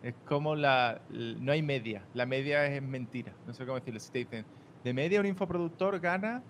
es 0.02 0.14
como 0.26 0.57
la, 0.57 1.00
No 1.09 1.52
hay 1.52 1.62
media. 1.62 2.02
La 2.12 2.26
media 2.26 2.67
es 2.67 2.83
mentira. 2.83 3.33
No 3.47 3.55
sé 3.55 3.64
cómo 3.64 3.78
decirlo. 3.78 4.00
Si 4.00 4.11
te 4.11 4.19
dicen, 4.19 4.45
de 4.83 4.93
media 4.93 5.21
un 5.21 5.26
infoproductor 5.26 6.00
gana 6.00 6.43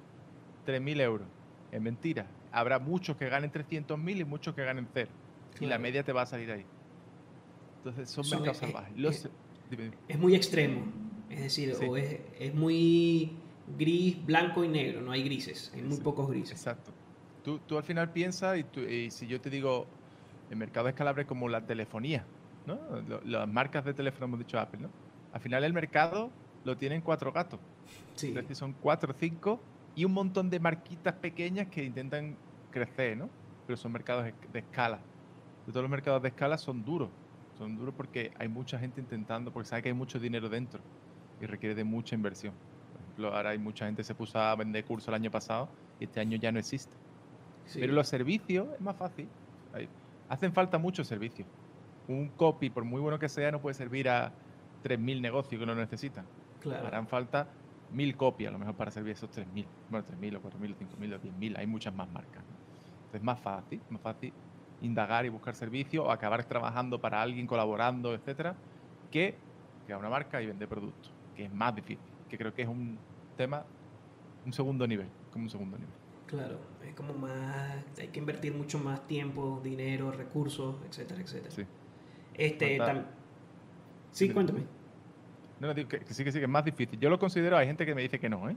3.000 0.66 1.00
euros. 1.02 1.28
Es 1.70 1.82
mentira. 1.82 2.26
Habrá 2.50 2.78
muchos 2.78 3.14
que 3.18 3.28
ganen 3.28 3.52
300.000 3.52 4.20
y 4.20 4.24
muchos 4.24 4.54
que 4.54 4.64
ganen 4.64 4.88
cero. 4.94 5.10
Y 5.60 5.66
la 5.66 5.78
media 5.78 6.02
te 6.02 6.14
va 6.14 6.22
a 6.22 6.26
salir 6.26 6.50
ahí. 6.50 6.64
Entonces 7.78 8.08
son, 8.08 8.24
mercados 8.30 8.56
salvajes. 8.56 9.28
es, 10.08 10.18
muy 10.18 10.34
extremo. 10.34 10.82
Es 11.28 11.42
decir, 11.42 11.74
o 11.74 11.94
es, 11.94 12.20
es, 12.38 12.54
muy 12.54 13.36
gris, 13.76 14.24
blanco 14.24 14.64
y 14.64 14.68
negro. 14.68 15.00
No 15.00 15.12
hay 15.12 15.22
grises. 15.22 15.72
Hay 15.74 15.82
muy 15.82 15.98
pocos 15.98 16.28
grises. 16.30 16.52
Exacto. 16.52 16.92
Tú, 17.44 17.58
tú 17.66 17.76
al 17.76 17.84
final 17.84 18.12
piensas 18.12 18.58
y, 18.58 18.80
y 18.80 19.10
si 19.10 19.26
yo 19.26 19.40
te 19.40 19.50
digo, 19.50 19.86
el 20.50 20.56
mercado 20.56 20.88
escalable 20.88 21.26
como 21.26 21.48
la 21.48 21.64
telefonía 21.64 22.24
las 23.24 23.48
marcas 23.48 23.84
de 23.84 23.94
teléfono 23.94 24.26
hemos 24.26 24.38
dicho 24.38 24.58
Apple, 24.58 24.80
¿no? 24.80 24.90
Al 25.32 25.40
final 25.40 25.64
el 25.64 25.72
mercado 25.72 26.30
lo 26.64 26.76
tienen 26.76 27.00
cuatro 27.00 27.32
gatos. 27.32 27.60
Sí. 28.14 28.28
Es 28.28 28.34
decir, 28.34 28.56
son 28.56 28.72
cuatro 28.72 29.12
o 29.12 29.16
cinco 29.18 29.60
y 29.94 30.04
un 30.04 30.12
montón 30.12 30.50
de 30.50 30.60
marquitas 30.60 31.14
pequeñas 31.14 31.68
que 31.68 31.84
intentan 31.84 32.36
crecer, 32.70 33.16
¿no? 33.16 33.28
Pero 33.66 33.76
son 33.76 33.92
mercados 33.92 34.24
de 34.52 34.58
escala. 34.58 34.98
De 35.66 35.72
todos 35.72 35.82
los 35.82 35.90
mercados 35.90 36.22
de 36.22 36.28
escala 36.28 36.58
son 36.58 36.84
duros. 36.84 37.10
Son 37.56 37.76
duros 37.76 37.94
porque 37.96 38.32
hay 38.38 38.48
mucha 38.48 38.78
gente 38.78 39.00
intentando, 39.00 39.52
porque 39.52 39.68
sabe 39.68 39.82
que 39.82 39.88
hay 39.88 39.94
mucho 39.94 40.18
dinero 40.18 40.48
dentro 40.48 40.80
y 41.40 41.46
requiere 41.46 41.74
de 41.74 41.84
mucha 41.84 42.14
inversión. 42.14 42.54
Ejemplo, 43.18 43.36
ahora 43.36 43.50
hay 43.50 43.58
mucha 43.58 43.86
gente 43.86 44.00
que 44.00 44.04
se 44.04 44.14
puso 44.14 44.38
a 44.38 44.54
vender 44.54 44.84
cursos 44.84 45.08
el 45.08 45.14
año 45.14 45.30
pasado 45.30 45.68
y 45.98 46.04
este 46.04 46.20
año 46.20 46.36
ya 46.36 46.52
no 46.52 46.60
existe. 46.60 46.94
Pero 47.74 47.92
los 47.92 48.06
servicios 48.06 48.68
es 48.72 48.80
más 48.80 48.96
fácil. 48.96 49.28
hacen 50.28 50.52
falta 50.52 50.78
muchos 50.78 51.08
servicios 51.08 51.48
un 52.06 52.28
copy, 52.28 52.70
por 52.70 52.84
muy 52.84 53.00
bueno 53.00 53.18
que 53.18 53.28
sea, 53.28 53.50
no 53.50 53.60
puede 53.60 53.74
servir 53.74 54.08
a 54.08 54.32
3.000 54.84 55.20
negocios 55.20 55.58
que 55.58 55.66
no 55.66 55.74
necesitan. 55.74 56.24
Claro. 56.60 56.86
Harán 56.86 57.08
falta 57.08 57.48
1.000 57.92 58.16
copias 58.16 58.50
a 58.50 58.52
lo 58.52 58.58
mejor 58.58 58.76
para 58.76 58.90
servir 58.90 59.12
esos 59.12 59.30
3.000. 59.30 59.66
Bueno, 59.90 60.06
3.000 60.06 60.36
o 60.36 60.42
4.000 60.42 60.72
o 60.72 60.76
5.000 60.76 61.14
o 61.14 61.20
10.000. 61.20 61.58
Hay 61.58 61.66
muchas 61.66 61.94
más 61.94 62.08
marcas. 62.10 62.44
Entonces 62.44 63.14
es 63.20 63.22
más 63.22 63.40
fácil, 63.40 63.80
más 63.90 64.00
fácil 64.00 64.32
indagar 64.80 65.26
y 65.26 65.28
buscar 65.28 65.56
servicios 65.56 66.06
o 66.06 66.10
acabar 66.10 66.44
trabajando 66.44 67.00
para 67.00 67.20
alguien, 67.20 67.46
colaborando, 67.46 68.14
etcétera, 68.14 68.54
que 69.10 69.34
crear 69.84 69.98
una 69.98 70.08
marca 70.08 70.40
y 70.40 70.46
vender 70.46 70.68
productos, 70.68 71.12
que 71.34 71.44
es 71.44 71.52
más 71.52 71.74
difícil, 71.74 71.98
que 72.28 72.38
creo 72.38 72.54
que 72.54 72.62
es 72.62 72.68
un 72.68 72.98
tema, 73.38 73.64
un 74.44 74.52
segundo 74.52 74.86
nivel, 74.86 75.08
como 75.32 75.44
un 75.44 75.50
segundo 75.50 75.78
nivel. 75.78 75.94
Claro, 76.26 76.58
es 76.86 76.94
como 76.94 77.14
más, 77.14 77.98
hay 77.98 78.08
que 78.08 78.18
invertir 78.18 78.52
mucho 78.52 78.78
más 78.78 79.06
tiempo, 79.06 79.60
dinero, 79.64 80.10
recursos, 80.12 80.76
etcétera, 80.86 81.22
etcétera. 81.22 81.50
Sí. 81.50 81.64
Este, 82.34 82.78
Sí, 84.10 84.30
cuéntame. 84.30 84.62
No, 85.60 85.72
digo 85.74 85.88
que, 85.88 86.00
sí, 86.06 86.24
que 86.24 86.32
sí, 86.32 86.38
que 86.38 86.44
es 86.44 86.50
más 86.50 86.64
difícil. 86.64 86.98
Yo 86.98 87.08
lo 87.08 87.18
considero, 87.18 87.56
hay 87.56 87.66
gente 87.66 87.86
que 87.86 87.94
me 87.94 88.02
dice 88.02 88.18
que 88.18 88.28
no, 88.28 88.48
¿eh? 88.50 88.56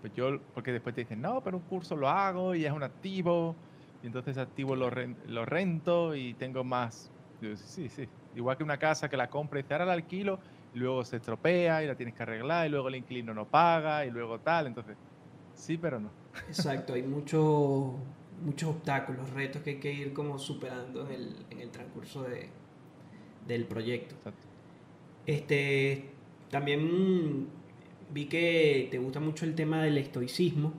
Pues 0.00 0.14
yo, 0.14 0.40
porque 0.54 0.72
después 0.72 0.94
te 0.94 1.02
dicen, 1.02 1.20
no, 1.20 1.42
pero 1.42 1.58
un 1.58 1.64
curso 1.64 1.96
lo 1.96 2.08
hago 2.08 2.54
y 2.54 2.64
es 2.64 2.72
un 2.72 2.82
activo, 2.82 3.54
y 4.02 4.06
entonces 4.06 4.38
activo 4.38 4.76
lo, 4.76 4.90
lo 5.26 5.44
rento 5.44 6.14
y 6.14 6.34
tengo 6.34 6.64
más. 6.64 7.10
Yo, 7.40 7.56
sí, 7.56 7.88
sí. 7.88 8.08
Igual 8.34 8.56
que 8.56 8.64
una 8.64 8.78
casa 8.78 9.08
que 9.08 9.16
la 9.16 9.28
compra 9.28 9.58
y 9.58 9.62
dice, 9.62 9.74
ahora 9.74 9.86
la 9.86 9.92
alquilo, 9.92 10.38
luego 10.74 11.04
se 11.04 11.16
estropea 11.16 11.82
y 11.82 11.86
la 11.86 11.94
tienes 11.94 12.14
que 12.14 12.22
arreglar, 12.22 12.66
y 12.66 12.70
luego 12.70 12.88
el 12.88 12.96
inquilino 12.96 13.34
no 13.34 13.46
paga, 13.46 14.06
y 14.06 14.10
luego 14.10 14.38
tal. 14.40 14.66
Entonces, 14.66 14.96
sí, 15.54 15.76
pero 15.76 16.00
no. 16.00 16.10
Exacto, 16.48 16.94
hay 16.94 17.02
muchos 17.02 17.94
muchos 18.42 18.70
obstáculos, 18.70 19.30
retos 19.30 19.62
que 19.62 19.70
hay 19.70 19.76
que 19.76 19.92
ir 19.92 20.12
como 20.12 20.38
superando 20.38 21.06
en 21.06 21.12
el, 21.12 21.36
en 21.50 21.60
el 21.60 21.70
transcurso 21.70 22.22
de, 22.22 22.48
del 23.46 23.64
proyecto. 23.64 24.14
Este, 25.26 26.10
también 26.50 27.48
vi 28.12 28.26
que 28.26 28.88
te 28.90 28.98
gusta 28.98 29.20
mucho 29.20 29.44
el 29.44 29.54
tema 29.54 29.82
del 29.82 29.98
estoicismo. 29.98 30.72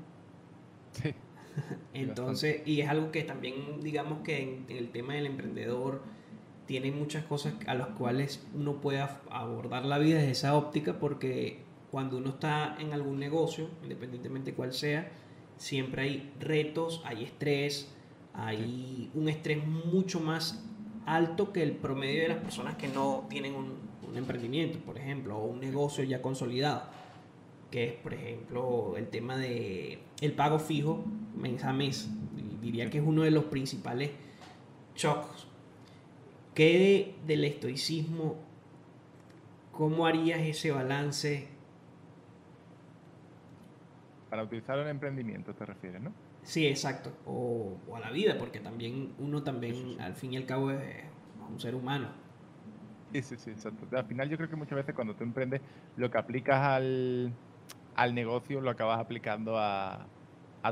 Sí. 0.92 1.14
Entonces, 1.94 2.62
y 2.66 2.82
es 2.82 2.90
algo 2.90 3.12
que 3.12 3.24
también, 3.24 3.82
digamos 3.82 4.22
que 4.22 4.42
en, 4.42 4.66
el 4.70 4.90
tema 4.90 5.14
del 5.14 5.28
emprendedor 5.28 6.02
tiene 6.72 6.90
muchas 6.90 7.26
cosas 7.26 7.54
a 7.68 7.74
las 7.74 7.88
cuales 7.88 8.48
uno 8.56 8.80
puede 8.80 9.06
abordar 9.30 9.84
la 9.84 10.00
vida 10.00 10.20
desde 10.20 10.32
esa 10.32 10.56
óptica 10.56 11.00
porque 11.00 11.66
cuando 11.92 12.16
uno 12.16 12.30
está 12.30 12.78
en 12.80 12.94
algún 12.94 13.20
negocio, 13.20 13.68
independientemente 13.84 14.54
cuál 14.54 14.72
sea, 14.72 15.12
siempre 15.58 16.04
hay 16.04 16.32
retos, 16.40 17.02
hay 17.04 17.26
estrés, 17.26 17.94
hay 18.34 19.12
un 19.14 19.28
estrés 19.28 19.68
mucho 19.68 20.22
más 20.22 20.64
alto 21.06 21.52
que 21.52 21.62
el 21.62 21.74
promedio 21.74 22.22
de 22.22 22.30
las 22.30 22.38
personas 22.38 22.78
que 22.78 22.88
no 22.88 23.26
tienen 23.30 23.54
un, 23.54 23.92
emprendimiento, 24.16 24.80
por 24.80 24.98
ejemplo, 24.98 25.38
o 25.38 25.48
un 25.48 25.60
negocio 25.60 26.06
ya 26.06 26.22
consolidado, 26.22 26.84
que 27.70 27.84
es, 27.84 27.94
por 27.96 28.14
ejemplo, 28.14 28.96
el 28.96 29.10
tema 29.10 29.36
de 29.36 30.00
el 30.22 30.32
pago 30.32 30.58
fijo 30.58 31.04
mes 31.36 31.66
a 31.66 31.74
mes. 31.74 32.10
Diría 32.62 32.90
que 32.90 33.00
es 33.00 33.04
uno 33.06 33.24
de 33.24 33.32
los 33.32 33.44
principales 33.46 34.12
shocks. 34.96 35.51
¿Qué 36.62 37.16
del 37.26 37.44
estoicismo? 37.44 38.36
¿Cómo 39.72 40.06
harías 40.06 40.42
ese 40.42 40.70
balance? 40.70 41.48
Para 44.30 44.44
utilizarlo 44.44 44.84
en 44.84 44.90
emprendimiento, 44.90 45.56
te 45.56 45.66
refieres, 45.66 46.00
¿no? 46.04 46.14
Sí, 46.44 46.68
exacto. 46.68 47.14
O, 47.26 47.80
a 47.96 48.00
la 48.00 48.12
vida, 48.12 48.38
porque 48.38 48.60
también 48.60 49.12
uno 49.18 49.42
también, 49.42 50.00
al 50.00 50.14
fin 50.14 50.34
y 50.34 50.38
al 50.38 50.46
cabo, 50.46 50.70
es 50.70 51.04
un 51.50 51.60
ser 51.60 51.74
humano. 51.74 52.10
Sí, 53.12 53.24
sí, 53.24 53.38
sí, 53.38 53.50
exacto. 53.50 53.98
Al 53.98 54.06
final 54.06 54.30
yo 54.30 54.38
creo 54.38 54.48
que 54.48 54.56
muchas 54.56 54.76
veces 54.76 54.94
cuando 54.94 55.16
tú 55.16 55.24
emprendes, 55.24 55.62
lo 55.98 56.12
que 56.12 56.20
aplicas 56.20 56.62
al, 56.64 57.34
negocio 58.14 58.62
lo 58.62 58.70
acabas 58.70 59.00
aplicando 59.00 59.58
a, 59.58 60.06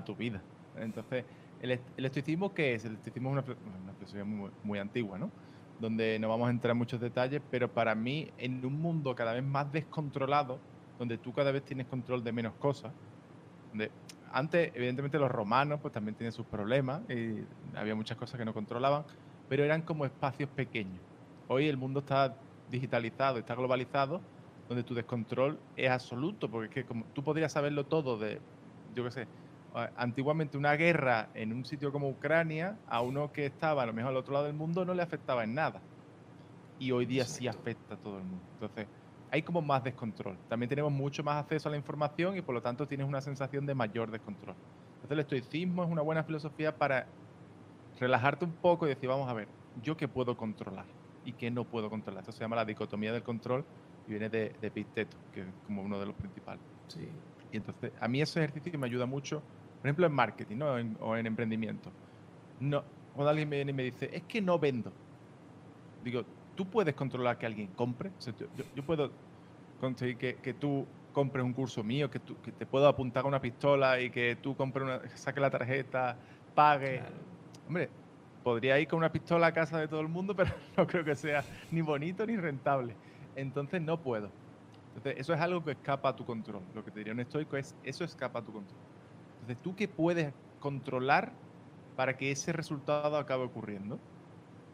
tu 0.05 0.15
vida. 0.15 0.39
Entonces, 0.77 1.25
el, 1.63 1.79
el 1.98 2.05
estoicismo, 2.05 2.53
¿qué 2.53 2.75
es? 2.75 2.86
El 2.86 2.93
estoicismo 2.93 3.29
es 3.29 3.43
una, 3.43 3.58
una 3.81 3.93
filosofía 3.93 4.24
muy, 4.24 4.51
muy 4.63 4.77
antigua, 4.77 5.17
¿no? 5.17 5.31
Donde 5.79 6.19
no 6.19 6.27
vamos 6.27 6.48
a 6.48 6.51
entrar 6.51 6.71
en 6.71 6.77
muchos 6.77 7.00
detalles, 7.00 7.41
pero 7.50 7.71
para 7.71 7.95
mí, 7.95 8.29
en 8.38 8.65
un 8.65 8.81
mundo 8.81 9.15
cada 9.15 9.33
vez 9.33 9.43
más 9.43 9.71
descontrolado, 9.71 10.59
donde 10.98 11.17
tú 11.17 11.33
cada 11.33 11.51
vez 11.51 11.63
tienes 11.63 11.88
control 11.88 12.24
de 12.24 12.31
menos 12.31 12.53
cosas, 12.55 12.91
donde 13.69 13.89
antes, 14.31 14.71
evidentemente, 14.75 15.17
los 15.17 15.31
romanos 15.31 15.79
pues 15.81 15.93
también 15.93 16.15
tienen 16.15 16.33
sus 16.33 16.45
problemas 16.45 17.01
y 17.09 17.43
había 17.75 17.95
muchas 17.95 18.17
cosas 18.17 18.38
que 18.38 18.45
no 18.45 18.53
controlaban, 18.53 19.03
pero 19.48 19.63
eran 19.63 19.81
como 19.81 20.05
espacios 20.05 20.50
pequeños. 20.50 21.00
Hoy 21.48 21.67
el 21.67 21.77
mundo 21.77 22.01
está 22.01 22.36
digitalizado, 22.69 23.39
está 23.39 23.55
globalizado, 23.55 24.21
donde 24.67 24.83
tu 24.83 24.93
descontrol 24.93 25.59
es 25.75 25.89
absoluto, 25.89 26.50
porque 26.50 26.67
es 26.67 26.74
que 26.74 26.86
como 26.86 27.05
tú 27.05 27.24
podrías 27.24 27.51
saberlo 27.51 27.86
todo 27.86 28.19
de, 28.19 28.39
yo 28.93 29.03
qué 29.03 29.12
sé, 29.12 29.27
antiguamente 29.96 30.58
una 30.58 30.74
guerra 30.76 31.30
en 31.34 31.54
un 31.54 31.66
sitio 31.66 31.92
como 31.92 32.10
Ucrania, 32.10 32.80
a 32.88 33.02
uno 33.02 33.32
que 33.32 33.46
estaba 33.46 33.84
a 33.84 33.86
lo 33.86 33.94
mejor 33.94 34.12
al 34.12 34.18
otro 34.18 34.34
lado 34.34 34.46
del 34.46 34.56
mundo 34.56 34.86
no 34.86 34.94
le 34.94 35.04
afectaba 35.04 35.44
en 35.44 35.54
nada. 35.54 35.82
Y 36.78 36.92
hoy 36.92 37.06
día 37.06 37.26
sí 37.26 37.48
afecta 37.48 37.96
a 37.96 37.98
todo 37.98 38.18
el 38.18 38.24
mundo. 38.24 38.46
Entonces, 38.54 38.88
hay 39.32 39.44
como 39.44 39.62
más 39.62 39.84
descontrol. 39.84 40.38
También 40.48 40.70
tenemos 40.70 40.92
mucho 40.92 41.24
más 41.24 41.44
acceso 41.44 41.70
a 41.70 41.72
la 41.72 41.78
información 41.78 42.38
y 42.38 42.42
por 42.42 42.56
lo 42.56 42.62
tanto 42.62 42.88
tienes 42.88 43.08
una 43.08 43.22
sensación 43.22 43.66
de 43.66 43.76
mayor 43.76 44.12
descontrol. 44.12 44.56
Entonces 44.96 45.12
el 45.12 45.20
estoicismo 45.20 45.84
es 45.84 45.90
una 45.90 46.02
buena 46.02 46.24
filosofía 46.24 46.78
para 46.78 47.08
relajarte 48.00 48.46
un 48.46 48.54
poco 48.54 48.86
y 48.86 48.90
decir, 48.90 49.10
vamos 49.10 49.30
a 49.30 49.34
ver, 49.34 49.48
¿yo 49.76 49.96
qué 49.96 50.08
puedo 50.08 50.36
controlar 50.36 50.86
y 51.24 51.34
qué 51.34 51.52
no 51.52 51.66
puedo 51.66 51.90
controlar? 51.90 52.22
Esto 52.22 52.32
se 52.32 52.44
llama 52.44 52.56
la 52.56 52.66
dicotomía 52.66 53.14
del 53.14 53.24
control 53.24 53.66
y 54.08 54.12
viene 54.12 54.30
de, 54.30 54.56
de 54.60 54.68
Epicteto, 54.68 55.18
que 55.32 55.42
es 55.42 55.48
como 55.66 55.84
uno 55.84 56.00
de 56.00 56.06
los 56.08 56.16
principales. 56.16 56.64
Sí. 56.88 57.08
Y 57.51 57.58
entonces 57.58 57.91
a 58.00 58.08
mí 58.08 58.22
ese 58.22 58.44
ejercicio 58.44 58.77
me 58.79 58.88
ayuda 58.88 59.06
mucho, 59.06 59.41
por 59.82 59.88
ejemplo 59.88 60.06
en 60.06 60.13
marketing 60.13 60.58
¿no? 60.58 60.74
o 61.00 61.15
en 61.15 61.25
emprendimiento. 61.25 61.91
No, 62.60 62.84
cuando 63.13 63.29
alguien 63.29 63.50
me 63.50 63.58
viene 63.58 63.72
y 63.72 63.74
me 63.74 63.84
dice, 63.84 64.10
es 64.13 64.24
que 64.24 64.41
no 64.41 64.60
vendo. 64.60 64.91
Digo, 66.03 66.24
tú 66.56 66.65
puedes 66.65 66.94
controlar 66.96 67.38
que 67.38 67.46
alguien 67.46 67.68
compre. 67.68 68.12
yo, 68.75 68.84
puedo 68.84 69.12
conseguir 69.79 70.18
que, 70.18 70.53
tú 70.53 70.86
compres 71.13 71.44
un 71.44 71.53
curso 71.53 71.84
mío, 71.84 72.10
que, 72.10 72.20
que 72.20 72.51
te 72.51 72.65
puedo 72.65 72.88
apuntar 72.88 73.25
una 73.25 73.41
pistola 73.41 74.00
y 74.00 74.10
que 74.10 74.38
tú 74.41 74.56
compres 74.56 74.84
una, 74.84 75.01
saques 75.15 75.41
la 75.41 75.50
tarjeta, 75.50 76.18
pague. 76.53 77.01
Hombre, 77.68 77.89
podría 78.44 78.79
ir 78.79 78.88
con 78.88 78.98
una 78.98 79.12
pistola 79.12 79.48
a 79.48 79.53
casa 79.53 79.79
de 79.79 79.88
todo 79.88 80.01
el 80.01 80.08
mundo, 80.08 80.36
pero 80.38 80.51
no 80.77 80.86
creo 80.88 81.03
que 81.03 81.15
sea 81.15 81.44
ni 81.72 81.82
bonito 81.82 82.25
ni 82.25 82.36
rentable. 82.36 82.96
Entonces 83.36 83.82
no 83.82 84.01
puedo. 84.01 84.29
Entonces, 84.96 85.22
eso 85.22 85.34
es 85.34 85.39
algo 85.41 85.63
que 85.63 85.72
escapa 85.74 86.10
a 86.10 86.15
tu 86.15 86.25
control. 86.25 86.67
Lo 86.74 86.84
que 86.84 86.91
te 86.91 87.00
diría 87.00 87.13
un 87.13 87.19
estoico 87.19 87.58
es, 87.58 87.79
eso 87.84 88.03
escapa 88.03 88.39
a 88.39 88.43
tu 88.46 88.53
control. 88.53 88.81
Entonces, 89.41 89.62
¿tú 89.62 89.75
qué 89.75 89.88
puedes 89.88 90.36
controlar 90.60 91.43
para 91.96 92.17
que 92.17 92.31
ese 92.31 92.53
resultado 92.53 93.17
acabe 93.17 93.43
ocurriendo? 93.46 94.05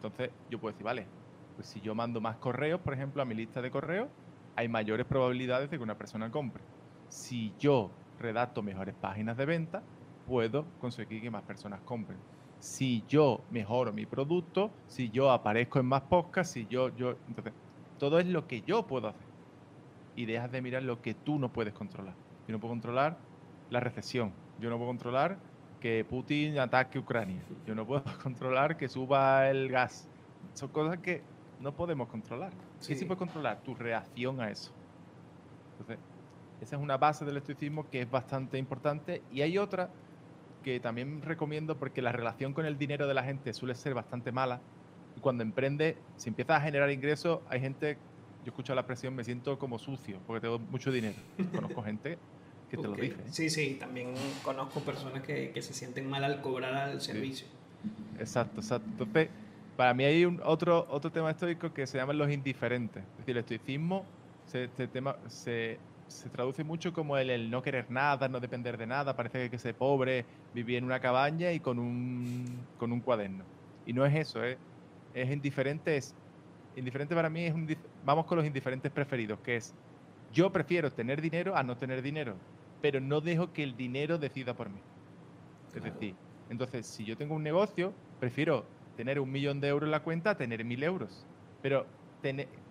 Entonces, 0.01 0.36
yo 0.48 0.60
puedo 0.60 0.74
decir, 0.74 0.86
vale, 0.86 1.13
pues 1.55 1.67
si 1.69 1.81
yo 1.81 1.95
mando 1.95 2.22
más 2.22 2.38
correos, 2.38 2.81
por 2.81 2.93
ejemplo, 2.93 3.22
a 3.22 3.25
mi 3.25 3.36
lista 3.36 3.62
de 3.62 3.72
correos, 3.72 4.12
hay 4.55 4.67
mayores 4.67 5.05
probabilidades 5.05 5.69
de 5.69 5.77
que 5.77 5.84
una 5.84 5.98
persona 5.98 6.31
compre. 6.31 6.67
Si 7.07 7.55
yo 7.57 8.03
redacto 8.17 8.62
mejores 8.63 8.95
páginas 8.95 9.38
de 9.38 9.45
venta, 9.45 9.89
puedo 10.24 10.77
conseguir 10.77 11.22
que 11.22 11.31
más 11.31 11.43
personas 11.43 11.84
compren. 11.84 12.25
Si 12.57 13.05
yo 13.05 13.48
mejoro 13.50 13.93
mi 13.93 14.05
producto, 14.05 14.81
si 14.88 15.12
yo 15.12 15.31
aparezco 15.31 15.79
en 15.79 15.86
más 15.88 16.03
podcasts, 16.03 16.53
si 16.53 16.67
yo, 16.67 16.95
yo, 16.95 17.22
entonces, 17.27 17.53
todo 17.98 18.19
es 18.19 18.25
lo 18.27 18.48
que 18.48 18.63
yo 18.63 18.88
puedo 18.88 19.07
hacer. 19.07 19.35
Y 20.15 20.25
dejas 20.25 20.51
de 20.51 20.62
mirar 20.62 20.84
lo 20.84 21.01
que 21.01 21.13
tú 21.13 21.39
no 21.39 21.51
puedes 21.51 21.74
controlar. 21.74 22.13
Yo 22.48 22.53
no 22.53 22.60
puedo 22.60 22.74
controlar 22.74 23.17
la 23.69 23.79
recesión. 23.79 24.31
Yo 24.60 24.69
no 24.69 24.77
puedo 24.77 24.89
controlar 24.89 25.38
que 25.79 26.05
Putin 26.05 26.57
ataque 26.60 27.00
Ucrania. 27.00 27.41
Yo 27.65 27.75
no 27.75 27.86
puedo 27.86 28.03
controlar 28.24 28.77
que 28.77 28.88
suba 28.88 29.50
el 29.50 29.69
gas. 29.69 30.07
Son 30.53 30.69
cosas 30.69 31.00
que 31.00 31.22
no 31.60 31.74
podemos 31.74 32.07
controlar. 32.07 32.51
¿Qué 32.86 32.95
sí 32.95 33.05
puedes 33.05 33.19
controlar? 33.19 33.62
Tu 33.62 33.75
reacción 33.75 34.39
a 34.41 34.50
eso. 34.50 34.72
Entonces, 35.72 36.00
esa 36.62 36.75
es 36.77 36.81
una 36.81 36.98
base 36.98 37.25
del 37.25 37.38
estoicismo 37.38 37.89
que 37.89 38.01
es 38.01 38.10
bastante 38.10 38.57
importante. 38.57 39.22
Y 39.31 39.41
hay 39.41 39.57
otra 39.57 39.89
que 40.63 40.79
también 40.79 41.22
recomiendo 41.22 41.77
porque 41.77 42.01
la 42.01 42.12
relación 42.12 42.53
con 42.53 42.65
el 42.65 42.77
dinero 42.77 43.07
de 43.07 43.13
la 43.13 43.24
gente 43.24 43.53
suele 43.53 43.75
ser 43.75 43.93
bastante 43.93 44.31
mala. 44.31 44.62
Y 45.15 45.19
cuando 45.19 45.43
emprende, 45.43 45.98
si 46.15 46.29
empiezas 46.29 46.57
a 46.57 46.62
generar 46.62 46.89
ingresos, 46.89 47.41
hay 47.50 47.60
gente, 47.62 47.98
yo 48.46 48.52
escucho 48.52 48.75
la 48.75 48.86
presión, 48.86 49.16
me 49.16 49.24
siento 49.24 49.58
como 49.58 49.80
sucio 49.80 50.20
porque 50.28 50.42
tengo 50.42 50.60
mucho 50.60 50.92
dinero. 50.92 51.16
Conozco 51.54 51.82
gente 51.82 52.18
que 52.70 52.78
te 52.78 52.84
lo 52.84 52.94
dice. 52.94 53.16
¿eh? 53.16 53.32
Sí, 53.32 53.50
sí, 53.50 53.78
también 53.80 54.14
conozco 54.44 54.82
personas 54.82 55.24
que, 55.24 55.50
que, 55.52 55.62
se 55.62 55.74
sienten 55.74 56.08
mal 56.08 56.24
al 56.24 56.42
cobrar 56.42 56.75
al 56.75 57.02
servicio. 57.02 57.48
Exacto, 58.20 58.62
exacto. 58.62 58.88
Entonces, 58.92 59.30
para 59.75 59.94
mí 59.96 60.04
hay 60.04 60.25
un 60.25 60.40
otro, 60.46 60.86
otro 60.90 61.12
tema 61.12 61.32
estoico 61.32 61.74
que 61.74 61.88
se 61.88 61.98
llaman 61.98 62.20
los 62.20 62.32
indiferentes. 62.32 63.04
Es 63.04 63.18
decir, 63.18 63.32
el 63.32 63.38
estoicismo 63.40 64.06
se, 64.46 64.66
este 64.66 64.88
tema, 64.88 65.18
se, 65.28 65.80
se, 66.08 66.30
traduce 66.30 66.64
mucho 66.64 66.94
como 66.94 67.18
el, 67.18 67.32
el, 67.32 67.50
no 67.50 67.64
querer 67.64 67.90
nada, 67.90 68.30
no 68.30 68.40
depender 68.40 68.78
de 68.78 68.86
nada, 68.86 69.16
parece 69.16 69.40
que 69.40 69.44
hay 69.46 69.50
que 69.50 69.58
ser 69.58 69.74
pobre, 69.74 70.24
vivir 70.54 70.78
en 70.78 70.84
una 70.84 71.00
cabaña 71.00 71.52
y 71.52 71.60
con 71.60 71.80
un, 71.80 72.46
con 72.78 72.92
un 72.92 73.00
cuaderno. 73.00 73.44
Y 73.88 73.94
no 73.94 74.06
es 74.06 74.16
eso, 74.16 74.44
¿eh? 74.44 74.58
es 75.16 75.32
indiferente, 75.32 75.98
es 75.98 76.14
indiferente 76.75 77.15
para 77.15 77.29
mí 77.29 77.46
es 77.46 77.53
un, 77.53 77.67
vamos 78.03 78.25
con 78.25 78.38
los 78.38 78.46
indiferentes 78.46 78.91
preferidos, 78.91 79.39
que 79.39 79.58
es 79.58 79.74
yo 80.34 80.51
prefiero 80.51 80.91
tener 80.91 81.22
dinero 81.22 81.55
a 81.55 81.63
no 81.63 81.77
tener 81.77 82.01
dinero, 82.01 82.36
pero 82.82 83.00
no 83.00 83.22
dejo 83.22 83.53
que 83.53 83.63
el 83.63 83.77
dinero 83.77 84.17
decida 84.17 84.53
por 84.53 84.70
mí. 84.70 84.79
Es 85.74 85.84
decir, 85.84 86.15
entonces 86.50 86.86
si 86.86 87.05
yo 87.05 87.17
tengo 87.17 87.36
un 87.36 87.44
negocio, 87.44 87.94
prefiero 88.20 88.65
tener 88.96 89.20
un 89.20 89.32
millón 89.32 89.60
de 89.60 89.67
euros 89.67 89.88
en 89.88 89.91
la 89.91 90.01
cuenta 90.01 90.32
a 90.32 90.38
tener 90.38 90.63
mil 90.63 90.84
euros. 90.84 91.25
Pero 91.62 91.86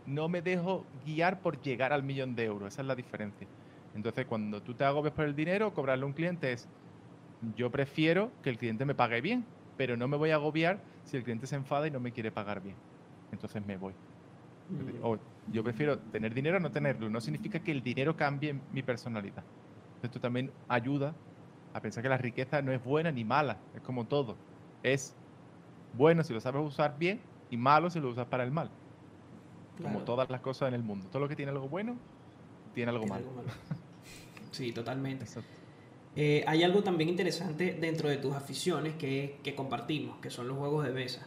no 0.07 0.29
me 0.29 0.43
dejo 0.43 0.85
guiar 1.05 1.41
por 1.41 1.61
llegar 1.61 1.93
al 1.93 2.03
millón 2.03 2.35
de 2.35 2.45
euros. 2.45 2.75
Esa 2.75 2.83
es 2.83 2.89
la 2.89 2.95
diferencia. 2.95 3.47
Entonces, 3.95 4.27
cuando 4.27 4.61
tú 4.63 4.75
te 4.75 4.85
agobias 4.85 5.15
por 5.15 5.25
el 5.25 5.37
dinero, 5.37 5.73
cobrarle 5.73 6.05
a 6.05 6.07
un 6.07 6.13
cliente 6.13 6.53
es, 6.53 6.69
yo 7.57 7.71
prefiero 7.71 8.31
que 8.43 8.51
el 8.51 8.59
cliente 8.59 8.85
me 8.85 8.95
pague 8.95 9.21
bien, 9.21 9.45
pero 9.77 9.97
no 9.97 10.09
me 10.09 10.17
voy 10.17 10.31
a 10.31 10.37
agobiar 10.37 10.81
si 11.05 11.17
el 11.17 11.23
cliente 11.23 11.47
se 11.47 11.57
enfada 11.57 11.87
y 11.87 11.91
no 11.91 12.01
me 12.01 12.13
quiere 12.13 12.33
pagar 12.33 12.61
bien. 12.61 12.77
Entonces 13.33 13.65
me 13.65 13.77
voy. 13.77 13.93
Mm. 14.71 15.05
O 15.05 15.19
yo 15.53 15.63
prefiero 15.63 15.99
tener 15.99 16.33
dinero 16.35 16.57
a 16.57 16.61
no 16.61 16.71
tenerlo. 16.71 17.09
No 17.11 17.21
significa 17.21 17.61
que 17.61 17.73
el 17.73 17.83
dinero 17.83 18.17
cambie 18.17 18.59
mi 18.73 18.83
personalidad. 18.83 19.45
Esto 20.03 20.21
también 20.21 20.51
ayuda 20.69 21.15
a 21.73 21.81
pensar 21.81 22.03
que 22.03 22.09
la 22.09 22.19
riqueza 22.19 22.63
no 22.63 22.73
es 22.73 22.83
buena 22.83 23.11
ni 23.11 23.25
mala. 23.25 23.59
Es 23.75 23.83
como 23.83 24.07
todo. 24.07 24.37
Es 24.83 25.15
bueno 25.95 26.23
si 26.23 26.33
lo 26.33 26.41
sabes 26.41 26.63
usar 26.63 26.99
bien 26.99 27.21
y 27.51 27.57
malo 27.57 27.91
si 27.91 28.01
lo 28.01 28.11
usas 28.11 28.27
para 28.27 28.45
el 28.45 28.51
mal. 28.51 28.71
Como 29.83 30.01
todas 30.01 30.31
las 30.31 30.41
cosas 30.41 30.69
en 30.69 30.75
el 30.75 30.83
mundo. 30.83 31.09
Todo 31.11 31.23
lo 31.23 31.29
que 31.29 31.37
tiene 31.37 31.51
algo 31.51 31.69
bueno, 31.69 31.97
tiene 32.75 32.91
algo, 32.91 33.07
malo. 33.07 33.25
Sí, 34.53 34.73
totalmente. 34.73 35.27
Eh, 36.15 36.45
hay 36.47 36.63
algo 36.63 36.85
también 36.85 37.11
interesante 37.11 37.75
dentro 37.75 38.09
de 38.09 38.19
tus 38.19 38.35
aficiones 38.35 38.95
que, 38.95 39.41
que, 39.43 39.57
compartimos, 39.57 40.19
que 40.19 40.31
son 40.31 40.47
los 40.47 40.57
juegos 40.57 40.85
de 40.85 40.93
mesa. 40.93 41.27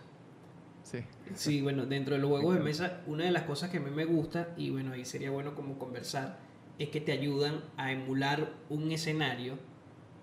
Sí. 0.89 1.00
Sí, 1.36 1.62
bueno, 1.62 1.86
dentro 1.86 2.15
de 2.15 2.21
los 2.21 2.30
juegos 2.30 2.56
de 2.56 2.62
mesa, 2.62 3.02
una 3.08 3.26
de 3.26 3.32
las 3.32 3.43
cosas 3.43 3.69
que 3.69 3.78
a 3.78 3.82
mí 3.82 3.91
me 3.91 4.06
gusta, 4.06 4.54
y 4.56 4.69
bueno, 4.69 4.93
ahí 4.93 5.04
sería 5.04 5.30
bueno 5.30 5.54
como 5.54 5.78
conversar, 5.78 6.39
es 6.80 6.89
que 6.89 7.02
te 7.02 7.12
ayudan 7.12 7.62
a 7.76 7.91
emular 7.91 8.54
un 8.69 8.89
escenario 8.93 9.58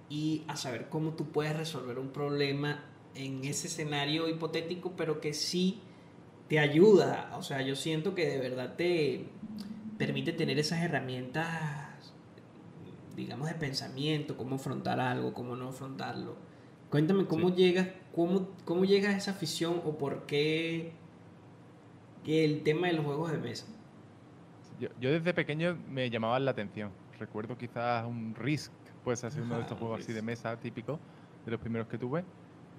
y 0.09 0.43
a 0.49 0.57
saber 0.57 0.89
cómo 0.89 1.11
tú 1.11 1.33
puedes 1.33 1.55
resolver 1.55 1.99
un 1.99 2.09
problema 2.09 2.83
en 3.15 3.45
ese 3.45 3.67
escenario 3.67 4.27
hipotético, 4.27 4.95
pero 4.97 5.21
que 5.21 5.35
sí 5.35 5.83
te 6.49 6.59
ayuda. 6.59 7.31
O 7.37 7.43
sea, 7.43 7.61
yo 7.61 7.77
siento 7.77 8.15
que 8.15 8.27
de 8.27 8.39
verdad 8.39 8.75
te 8.77 9.27
permite 9.99 10.33
tener 10.33 10.59
esas 10.59 10.83
herramientas, 10.83 12.15
digamos, 13.17 13.49
de 13.49 13.55
pensamiento, 13.55 14.39
cómo 14.39 14.57
afrontar 14.57 14.99
algo, 14.99 15.35
cómo 15.35 15.57
no 15.57 15.69
afrontarlo. 15.69 16.37
Cuéntame 16.89 17.27
cómo 17.27 17.55
llegas, 17.55 17.89
cómo, 18.15 18.49
cómo 18.65 18.85
llegas 18.85 19.15
a 19.15 19.19
esa 19.19 19.31
afición 19.33 19.81
o 19.85 19.97
por 19.99 20.27
qué 20.27 20.93
el 22.27 22.63
tema 22.63 22.87
de 22.87 22.95
los 22.95 23.05
juegos 23.05 23.31
de 23.31 23.39
mesa. 23.39 23.67
Yo, 24.81 24.89
yo 25.01 25.11
desde 25.11 25.35
pequeño 25.35 25.77
me 25.89 26.11
llamaban 26.11 26.45
la 26.45 26.53
atención. 26.53 26.91
Recuerdo 27.19 27.57
quizás 27.57 28.05
un 28.07 28.35
Risk, 28.35 28.73
puede 29.05 29.17
ser 29.17 29.33
uno 29.41 29.57
de 29.57 29.61
estos 29.63 29.79
juegos 29.79 30.01
así 30.01 30.13
de 30.13 30.23
mesa 30.23 30.57
típico, 30.57 30.99
de 31.45 31.53
los 31.53 31.61
primeros 31.61 31.87
que 31.87 31.99
tuve 31.99 32.25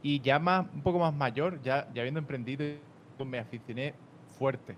y 0.06 0.22
ya 0.22 0.38
más, 0.38 0.68
un 0.72 0.82
poco 0.82 1.00
más 1.00 1.12
mayor, 1.16 1.60
ya, 1.64 1.92
ya 1.92 2.04
habiendo 2.04 2.20
emprendido, 2.20 2.64
me 3.26 3.40
aficioné 3.40 3.96
fuerte. 4.38 4.76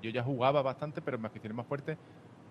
Yo 0.00 0.08
ya 0.08 0.22
jugaba 0.22 0.62
bastante, 0.62 1.02
pero 1.02 1.18
me 1.18 1.26
aficioné 1.26 1.54
más 1.54 1.66
fuerte 1.66 1.98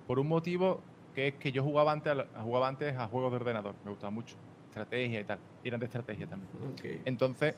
por 0.06 0.20
un 0.20 0.28
motivo 0.28 0.80
que 1.16 1.30
es 1.30 1.34
que 1.34 1.52
yo 1.52 1.64
jugaba 1.64 1.92
antes 1.92 2.16
a, 2.16 2.44
jugaba 2.44 2.68
antes 2.68 2.96
a 2.96 3.08
juegos 3.08 3.32
de 3.32 3.38
ordenador. 3.38 3.74
Me 3.84 3.90
gustaba 3.90 4.12
mucho. 4.12 4.36
Estrategia 4.70 5.22
y 5.22 5.24
tal. 5.24 5.40
Y 5.64 5.68
eran 5.68 5.80
de 5.80 5.86
estrategia 5.88 6.28
también. 6.28 6.50
Entonces, 7.06 7.56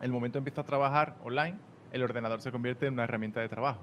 el 0.00 0.12
momento 0.12 0.38
empiezo 0.38 0.60
a 0.60 0.64
trabajar 0.64 1.16
online, 1.24 1.56
el 1.92 2.02
ordenador 2.02 2.40
se 2.40 2.52
convierte 2.52 2.86
en 2.86 2.94
una 2.94 3.04
herramienta 3.04 3.40
de 3.40 3.48
trabajo. 3.48 3.80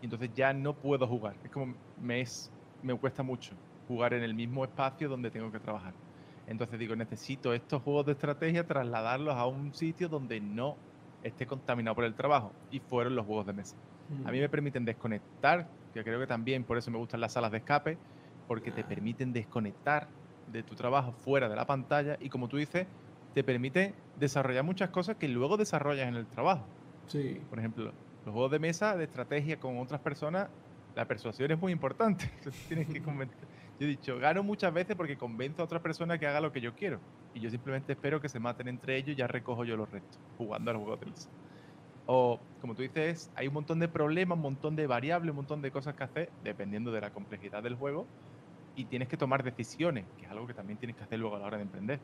Y 0.00 0.04
entonces 0.04 0.30
ya 0.34 0.52
no 0.52 0.74
puedo 0.74 1.06
jugar. 1.06 1.34
Es 1.42 1.50
como 1.50 1.74
me, 2.00 2.20
es, 2.20 2.52
me 2.82 2.94
cuesta 2.94 3.22
mucho 3.22 3.54
jugar 3.88 4.14
en 4.14 4.22
el 4.22 4.34
mismo 4.34 4.64
espacio 4.64 5.08
donde 5.08 5.30
tengo 5.30 5.50
que 5.50 5.58
trabajar. 5.58 5.94
Entonces 6.46 6.78
digo, 6.78 6.94
necesito 6.94 7.52
estos 7.52 7.82
juegos 7.82 8.06
de 8.06 8.12
estrategia 8.12 8.66
trasladarlos 8.66 9.34
a 9.34 9.46
un 9.46 9.74
sitio 9.74 10.08
donde 10.08 10.40
no 10.40 10.76
esté 11.22 11.46
contaminado 11.46 11.94
por 11.94 12.04
el 12.04 12.14
trabajo. 12.14 12.52
Y 12.70 12.80
fueron 12.80 13.16
los 13.16 13.26
juegos 13.26 13.46
de 13.46 13.52
mesa. 13.54 13.76
A 14.24 14.30
mí 14.30 14.38
mm. 14.38 14.42
me 14.42 14.48
permiten 14.48 14.84
desconectar, 14.84 15.68
que 15.92 16.04
creo 16.04 16.20
que 16.20 16.26
también 16.26 16.64
por 16.64 16.78
eso 16.78 16.90
me 16.90 16.98
gustan 16.98 17.20
las 17.20 17.32
salas 17.32 17.50
de 17.50 17.58
escape, 17.58 17.98
porque 18.46 18.70
te 18.70 18.82
ah. 18.82 18.88
permiten 18.88 19.32
desconectar 19.32 20.08
de 20.52 20.62
tu 20.62 20.74
trabajo 20.74 21.12
fuera 21.12 21.48
de 21.48 21.56
la 21.56 21.66
pantalla 21.66 22.16
y 22.20 22.28
como 22.28 22.48
tú 22.48 22.56
dices, 22.56 22.86
te 23.34 23.44
permite 23.44 23.94
desarrollar 24.18 24.64
muchas 24.64 24.90
cosas 24.90 25.16
que 25.16 25.28
luego 25.28 25.56
desarrollas 25.56 26.08
en 26.08 26.16
el 26.16 26.26
trabajo. 26.26 26.66
Sí. 27.06 27.40
Por 27.48 27.58
ejemplo, 27.58 27.92
los 28.24 28.32
juegos 28.32 28.50
de 28.50 28.58
mesa 28.58 28.96
de 28.96 29.04
estrategia 29.04 29.58
con 29.58 29.78
otras 29.78 30.00
personas, 30.00 30.48
la 30.94 31.06
persuasión 31.06 31.50
es 31.50 31.58
muy 31.58 31.72
importante. 31.72 32.30
Tienes 32.68 32.88
que 32.88 33.02
convencer 33.02 33.48
yo 33.78 33.86
he 33.86 33.90
dicho, 33.90 34.18
gano 34.18 34.42
muchas 34.42 34.74
veces 34.74 34.96
porque 34.96 35.16
convenzo 35.16 35.62
a 35.62 35.64
otra 35.64 35.80
persona 35.80 36.18
que 36.18 36.26
haga 36.26 36.40
lo 36.40 36.50
que 36.50 36.60
yo 36.60 36.74
quiero. 36.74 36.98
Y 37.32 37.40
yo 37.40 37.48
simplemente 37.48 37.92
espero 37.92 38.20
que 38.20 38.28
se 38.28 38.40
maten 38.40 38.66
entre 38.66 38.96
ellos 38.96 39.10
y 39.10 39.14
ya 39.14 39.28
recojo 39.28 39.64
yo 39.64 39.76
los 39.76 39.88
restos, 39.88 40.18
jugando 40.36 40.72
al 40.72 40.78
juego 40.78 40.96
de 40.96 41.06
mesa. 41.06 41.30
O, 42.06 42.40
como 42.60 42.74
tú 42.74 42.82
dices, 42.82 43.30
hay 43.36 43.46
un 43.46 43.54
montón 43.54 43.78
de 43.78 43.86
problemas, 43.86 44.36
un 44.36 44.42
montón 44.42 44.74
de 44.74 44.86
variables, 44.88 45.30
un 45.30 45.36
montón 45.36 45.62
de 45.62 45.70
cosas 45.70 45.94
que 45.94 46.02
hacer, 46.02 46.30
dependiendo 46.42 46.90
de 46.90 47.02
la 47.02 47.10
complejidad 47.10 47.62
del 47.62 47.76
juego. 47.76 48.06
Y 48.78 48.84
tienes 48.84 49.08
que 49.08 49.16
tomar 49.16 49.42
decisiones, 49.42 50.06
que 50.16 50.26
es 50.26 50.30
algo 50.30 50.46
que 50.46 50.54
también 50.54 50.78
tienes 50.78 50.96
que 50.96 51.02
hacer 51.02 51.18
luego 51.18 51.34
a 51.34 51.40
la 51.40 51.46
hora 51.46 51.56
de 51.56 51.64
emprender. 51.64 52.00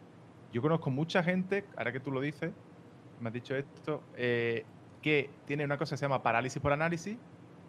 Yo 0.52 0.60
conozco 0.60 0.90
mucha 0.90 1.22
gente, 1.22 1.68
ahora 1.76 1.92
que 1.92 2.00
tú 2.00 2.10
lo 2.10 2.20
dices, 2.20 2.52
me 3.20 3.28
has 3.28 3.32
dicho 3.32 3.54
esto, 3.54 4.02
eh, 4.16 4.64
que 5.00 5.40
tiene 5.46 5.64
una 5.64 5.78
cosa 5.78 5.94
que 5.94 5.98
se 5.98 6.04
llama 6.04 6.24
parálisis 6.24 6.60
por 6.60 6.72
análisis 6.72 7.16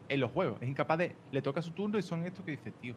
en 0.10 0.20
los 0.20 0.32
juegos. 0.32 0.60
Es 0.60 0.70
incapaz 0.70 0.98
de, 0.98 1.16
le 1.30 1.42
toca 1.44 1.62
su 1.62 1.72
turno 1.76 2.00
y 2.00 2.02
son 2.02 2.26
estos 2.26 2.44
que 2.44 2.52
dice, 2.52 2.72
tío, 2.72 2.96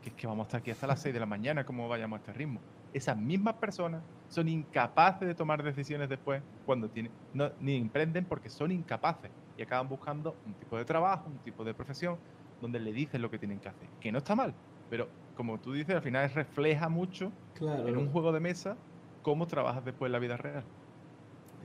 que 0.00 0.10
es 0.10 0.14
que 0.14 0.28
vamos 0.28 0.44
a 0.44 0.46
estar 0.46 0.60
aquí 0.60 0.70
hasta 0.70 0.86
las 0.86 1.02
6 1.02 1.14
de 1.14 1.20
la 1.20 1.26
mañana, 1.26 1.64
¿cómo 1.64 1.88
vayamos 1.88 2.18
a 2.18 2.20
este 2.20 2.32
ritmo? 2.32 2.64
Esas 2.92 3.16
mismas 3.16 3.56
personas 3.56 4.04
son 4.28 4.48
incapaces 4.48 5.26
de 5.26 5.34
tomar 5.34 5.64
decisiones 5.64 6.08
después 6.08 6.44
cuando 6.64 6.90
tienen, 6.92 7.12
ni 7.58 7.76
emprenden 7.76 8.26
porque 8.28 8.50
son 8.50 8.70
incapaces 8.70 9.32
y 9.56 9.62
acaban 9.62 9.88
buscando 9.88 10.40
un 10.44 10.54
tipo 10.54 10.78
de 10.78 10.84
trabajo, 10.84 11.28
un 11.28 11.42
tipo 11.42 11.64
de 11.64 11.74
profesión 11.74 12.20
donde 12.60 12.78
le 12.80 12.92
dicen 12.92 13.22
lo 13.22 13.30
que 13.30 13.38
tienen 13.38 13.60
que 13.60 13.68
hacer, 13.68 13.90
que 14.00 14.12
no 14.12 14.18
está 14.18 14.36
mal, 14.36 14.56
pero 14.88 15.14
como 15.40 15.56
tú 15.56 15.72
dices, 15.72 15.96
al 15.96 16.02
final 16.02 16.30
refleja 16.34 16.90
mucho 16.90 17.32
en 17.62 17.96
un 17.96 18.10
juego 18.12 18.30
de 18.30 18.40
mesa 18.40 18.76
cómo 19.22 19.46
trabajas 19.46 19.82
después 19.82 20.10
en 20.10 20.12
la 20.12 20.18
vida 20.18 20.36
real. 20.36 20.64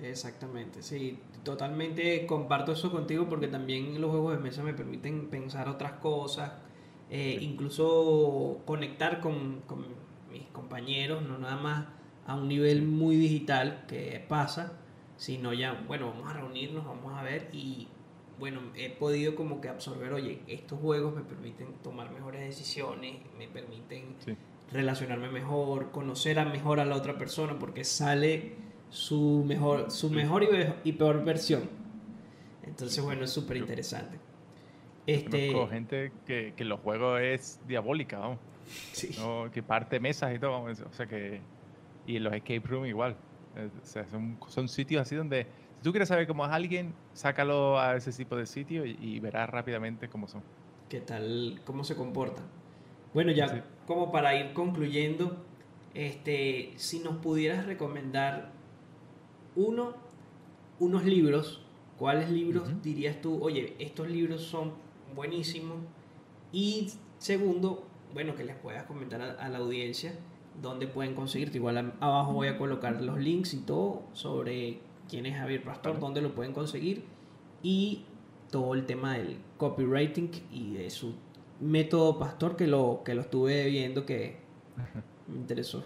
Exactamente, 0.01 0.81
sí, 0.81 1.19
totalmente 1.43 2.25
comparto 2.25 2.71
eso 2.71 2.89
contigo 2.89 3.27
porque 3.27 3.49
también 3.49 3.99
los 3.99 4.11
juegos 4.11 4.37
de 4.37 4.41
mesa 4.41 4.63
me 4.63 4.73
permiten 4.73 5.27
pensar 5.27 5.67
otras 5.67 5.91
cosas, 5.99 6.53
eh, 7.09 7.37
incluso 7.41 8.61
conectar 8.63 9.19
con, 9.19 9.63
mis 10.31 10.43
compañeros, 10.53 11.21
no 11.21 11.37
nada 11.37 11.57
más 11.57 11.85
a 12.27 12.35
un 12.35 12.47
nivel 12.47 12.81
muy 12.81 13.17
digital 13.17 13.83
que 13.89 14.23
pasa, 14.25 14.71
sino 15.17 15.51
ya, 15.51 15.83
bueno, 15.85 16.11
vamos 16.11 16.29
a 16.29 16.33
reunirnos, 16.35 16.85
vamos 16.85 17.11
a 17.13 17.23
ver 17.23 17.49
y 17.51 17.89
bueno, 18.39 18.61
he 18.75 18.89
podido 18.89 19.35
como 19.35 19.61
que 19.61 19.69
absorber, 19.69 20.13
oye, 20.13 20.41
estos 20.47 20.79
juegos 20.79 21.15
me 21.15 21.21
permiten 21.21 21.73
tomar 21.83 22.11
mejores 22.11 22.41
decisiones, 22.41 23.17
me 23.37 23.47
permiten 23.47 24.15
relacionarme 24.71 25.29
mejor, 25.29 25.91
conocer 25.91 26.39
a 26.39 26.45
mejor 26.45 26.79
a 26.79 26.85
la 26.85 26.95
otra 26.95 27.17
persona, 27.17 27.57
porque 27.57 27.83
sale 27.83 28.53
su 28.89 29.43
mejor, 29.45 29.91
su 29.91 30.09
mejor 30.09 30.47
y, 30.83 30.91
peor 30.93 31.23
versión. 31.23 31.69
Entonces, 32.63 33.03
bueno, 33.03 33.23
es 33.23 33.31
súper 33.31 33.57
interesante. 33.57 34.19
Este... 35.07 35.51
Conozco 35.51 35.69
gente 35.69 36.11
que, 36.25 36.53
que 36.55 36.65
los 36.65 36.79
juegos 36.79 37.21
es 37.21 37.59
diabólica, 37.67 38.17
vamos. 38.19 38.39
Sí. 38.91 39.15
Que 39.53 39.63
parte 39.63 39.99
mesas 39.99 40.35
y 40.35 40.39
todo, 40.39 40.63
o 40.63 40.93
sea 40.93 41.05
que... 41.05 41.41
Y 42.07 42.19
los 42.19 42.33
escape 42.33 42.61
room 42.67 42.85
igual. 42.85 43.15
O 43.55 43.85
sea, 43.85 44.05
son, 44.07 44.37
son 44.47 44.67
sitios 44.67 45.01
así 45.01 45.15
donde 45.15 45.47
si 45.77 45.83
tú 45.83 45.91
quieres 45.91 46.09
saber 46.09 46.27
cómo 46.27 46.45
es 46.45 46.51
alguien, 46.51 46.93
sácalo 47.13 47.79
a 47.79 47.95
ese 47.95 48.11
tipo 48.11 48.35
de 48.35 48.45
sitio 48.45 48.85
y, 48.85 49.19
verás 49.19 49.49
rápidamente 49.49 50.09
cómo 50.09 50.27
son. 50.27 50.41
¿Qué 50.89 51.01
tal? 51.01 51.61
¿Cómo 51.65 51.83
se 51.83 51.95
comportan? 51.95 52.45
Bueno, 53.13 53.31
ya 53.31 53.63
como 53.87 54.11
para 54.11 54.35
ir 54.35 54.53
concluyendo, 54.53 55.37
este, 55.93 56.73
si 56.75 56.99
nos 56.99 57.17
pudieras 57.17 57.65
recomendar 57.65 58.51
uno, 59.55 59.93
unos 60.79 61.05
libros, 61.05 61.61
¿cuáles 61.97 62.29
libros 62.29 62.81
dirías 62.81 63.21
tú, 63.21 63.41
oye, 63.41 63.75
estos 63.79 64.09
libros 64.09 64.41
son 64.41 64.73
buenísimos? 65.15 65.77
Y 66.51 66.91
segundo, 67.17 67.85
bueno, 68.13 68.35
que 68.35 68.43
les 68.43 68.55
puedas 68.55 68.83
comentar 68.83 69.21
a 69.21 69.49
la 69.49 69.57
audiencia 69.57 70.13
dónde 70.61 70.87
pueden 70.87 71.15
conseguirte. 71.15 71.57
Igual 71.57 71.93
abajo 71.99 72.33
voy 72.33 72.47
a 72.47 72.57
colocar 72.57 73.01
los 73.01 73.17
links 73.17 73.53
y 73.53 73.59
todo 73.59 74.03
sobre 74.13 74.79
quién 75.09 75.25
es 75.25 75.37
Javier 75.37 75.63
Pastor, 75.63 75.99
dónde 75.99 76.21
lo 76.21 76.33
pueden 76.33 76.53
conseguir 76.53 77.03
y 77.63 78.05
todo 78.51 78.73
el 78.73 78.85
tema 78.85 79.17
del 79.17 79.37
copywriting 79.57 80.31
y 80.51 80.73
de 80.73 80.89
su 80.89 81.15
método 81.59 82.19
Pastor 82.19 82.55
que 82.55 82.67
lo, 82.67 83.01
que 83.03 83.15
lo 83.15 83.21
estuve 83.21 83.65
viendo 83.69 84.05
que 84.05 84.37
me 85.27 85.37
interesó. 85.37 85.83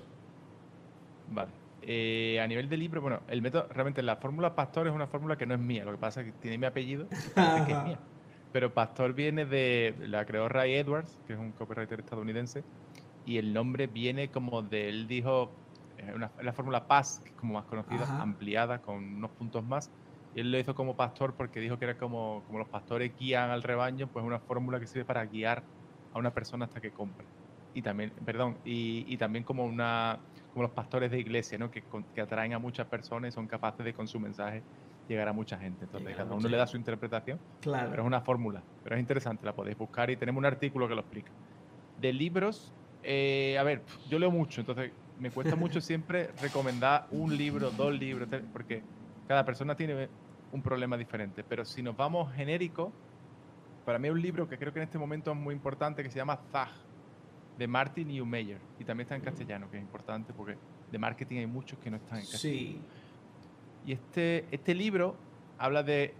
Vale. 1.32 1.52
Eh, 1.82 2.40
a 2.42 2.48
nivel 2.48 2.68
de 2.68 2.78
libro, 2.78 3.02
bueno, 3.02 3.22
el 3.30 3.42
método, 3.42 3.68
realmente 3.72 4.04
la 4.04 4.18
fórmula 4.18 4.56
Pastor 4.56 4.88
es 4.88 4.94
una 4.94 5.08
fórmula 5.08 5.38
que 5.38 5.46
no 5.46 5.54
es 5.54 5.60
mía, 5.60 5.86
lo 5.86 5.92
que 5.92 5.98
pasa 5.98 6.22
es 6.22 6.28
que 6.28 6.34
tiene 6.34 6.58
mi 6.58 6.66
apellido, 6.66 7.08
que 7.36 7.72
es 7.72 7.84
mía. 7.84 8.00
Pero 8.52 8.74
Pastor 8.74 9.14
viene 9.14 9.46
de, 9.46 9.96
la 10.08 10.26
creó 10.26 10.50
Ray 10.50 10.74
Edwards, 10.74 11.18
que 11.28 11.34
es 11.34 11.40
un 11.40 11.52
copywriter 11.52 12.00
estadounidense, 12.00 12.64
y 13.26 13.38
el 13.38 13.54
nombre 13.54 13.88
viene 13.88 14.30
como 14.30 14.62
de, 14.62 14.90
él 14.90 15.08
dijo, 15.08 15.52
una, 16.14 16.34
la 16.42 16.54
fórmula 16.54 16.86
que 16.88 17.30
es 17.30 17.36
como 17.36 17.54
más 17.54 17.66
conocida, 17.66 18.22
ampliada, 18.22 18.82
con 18.82 18.98
unos 18.98 19.32
puntos 19.32 19.66
más. 19.66 19.92
Y 20.34 20.42
él 20.42 20.52
lo 20.52 20.60
hizo 20.60 20.76
como 20.76 20.96
pastor 20.96 21.36
porque 21.36 21.60
dijo 21.60 21.78
que 21.78 21.86
era 21.86 21.98
como, 21.98 22.44
como 22.46 22.60
los 22.60 22.70
pastores 22.70 23.16
guían 23.16 23.50
al 23.50 23.64
rebaño, 23.64 24.08
pues 24.08 24.24
una 24.24 24.40
fórmula 24.40 24.80
que 24.80 24.88
sirve 24.88 25.06
para 25.06 25.26
guiar 25.26 25.66
a 26.12 26.20
una 26.20 26.34
persona 26.34 26.66
hasta 26.66 26.80
que 26.82 26.94
compre. 26.94 27.28
Y 27.74 27.82
también, 27.82 28.14
perdón, 28.26 28.60
y, 28.64 29.06
y 29.08 29.18
también 29.18 29.44
como, 29.44 29.66
una, 29.66 30.24
como 30.50 30.64
los 30.64 30.74
pastores 30.74 31.12
de 31.12 31.20
iglesia, 31.20 31.58
¿no? 31.58 31.70
que, 31.72 31.88
que 32.14 32.22
atraen 32.22 32.54
a 32.54 32.60
muchas 32.60 32.88
personas 32.88 33.30
y 33.30 33.32
son 33.32 33.48
capaces 33.48 33.86
de 33.86 33.94
con 33.94 34.08
su 34.08 34.20
mensaje 34.20 34.66
llegar 35.08 35.28
a 35.28 35.34
mucha 35.34 35.58
gente. 35.58 35.86
Entonces, 35.86 36.16
cada 36.16 36.34
uno 36.36 36.48
le 36.48 36.58
da 36.58 36.68
su 36.68 36.78
interpretación, 36.78 37.42
claro. 37.60 37.90
pero 37.90 38.04
es 38.04 38.08
una 38.08 38.22
fórmula. 38.22 38.64
Pero 38.84 38.96
es 38.96 39.02
interesante, 39.02 39.46
la 39.46 39.56
podéis 39.56 39.78
buscar 39.78 40.10
y 40.12 40.18
tenemos 40.18 40.40
un 40.40 40.46
artículo 40.46 40.88
que 40.88 40.96
lo 40.96 41.02
explica. 41.02 41.34
De 41.96 42.14
libros, 42.14 42.76
eh, 43.02 43.58
a 43.60 43.64
ver, 43.64 43.86
yo 44.06 44.20
leo 44.20 44.32
mucho, 44.32 44.62
entonces 44.62 44.94
me 45.20 45.32
cuesta 45.32 45.56
mucho 45.56 45.82
siempre 45.82 46.32
recomendar 46.42 47.08
un 47.12 47.36
libro, 47.36 47.72
dos 47.72 47.94
libros, 47.94 48.28
porque 48.52 48.82
cada 49.28 49.46
persona 49.46 49.76
tiene 49.76 50.10
un 50.52 50.62
problema 50.62 50.98
diferente. 50.98 51.44
Pero 51.44 51.66
si 51.66 51.84
nos 51.84 51.96
vamos 51.96 52.34
genérico, 52.34 52.92
para 53.86 54.00
mí 54.00 54.08
hay 54.08 54.14
un 54.14 54.22
libro 54.22 54.48
que 54.48 54.58
creo 54.58 54.74
que 54.74 54.80
en 54.80 54.84
este 54.84 54.98
momento 54.98 55.32
es 55.32 55.38
muy 55.38 55.54
importante 55.54 56.04
que 56.04 56.10
se 56.10 56.18
llama 56.18 56.38
Zag, 56.52 56.70
de 57.58 57.68
Martin 57.68 58.08
Neumeyer. 58.08 58.60
Y 58.80 58.84
también 58.84 59.06
está 59.06 59.16
en 59.16 59.22
castellano, 59.22 59.70
que 59.70 59.78
es 59.78 59.84
importante 59.84 60.34
porque 60.34 60.58
de 60.92 60.98
marketing 60.98 61.38
hay 61.40 61.48
muchos 61.48 61.78
que 61.80 61.92
no 61.92 61.98
están 61.98 62.20
en 62.20 62.26
castellano. 62.26 62.60
Sí. 62.60 62.82
Y 63.86 63.94
este, 63.94 64.46
este 64.52 64.74
libro 64.74 65.16
habla 65.58 65.84
de, 65.84 66.14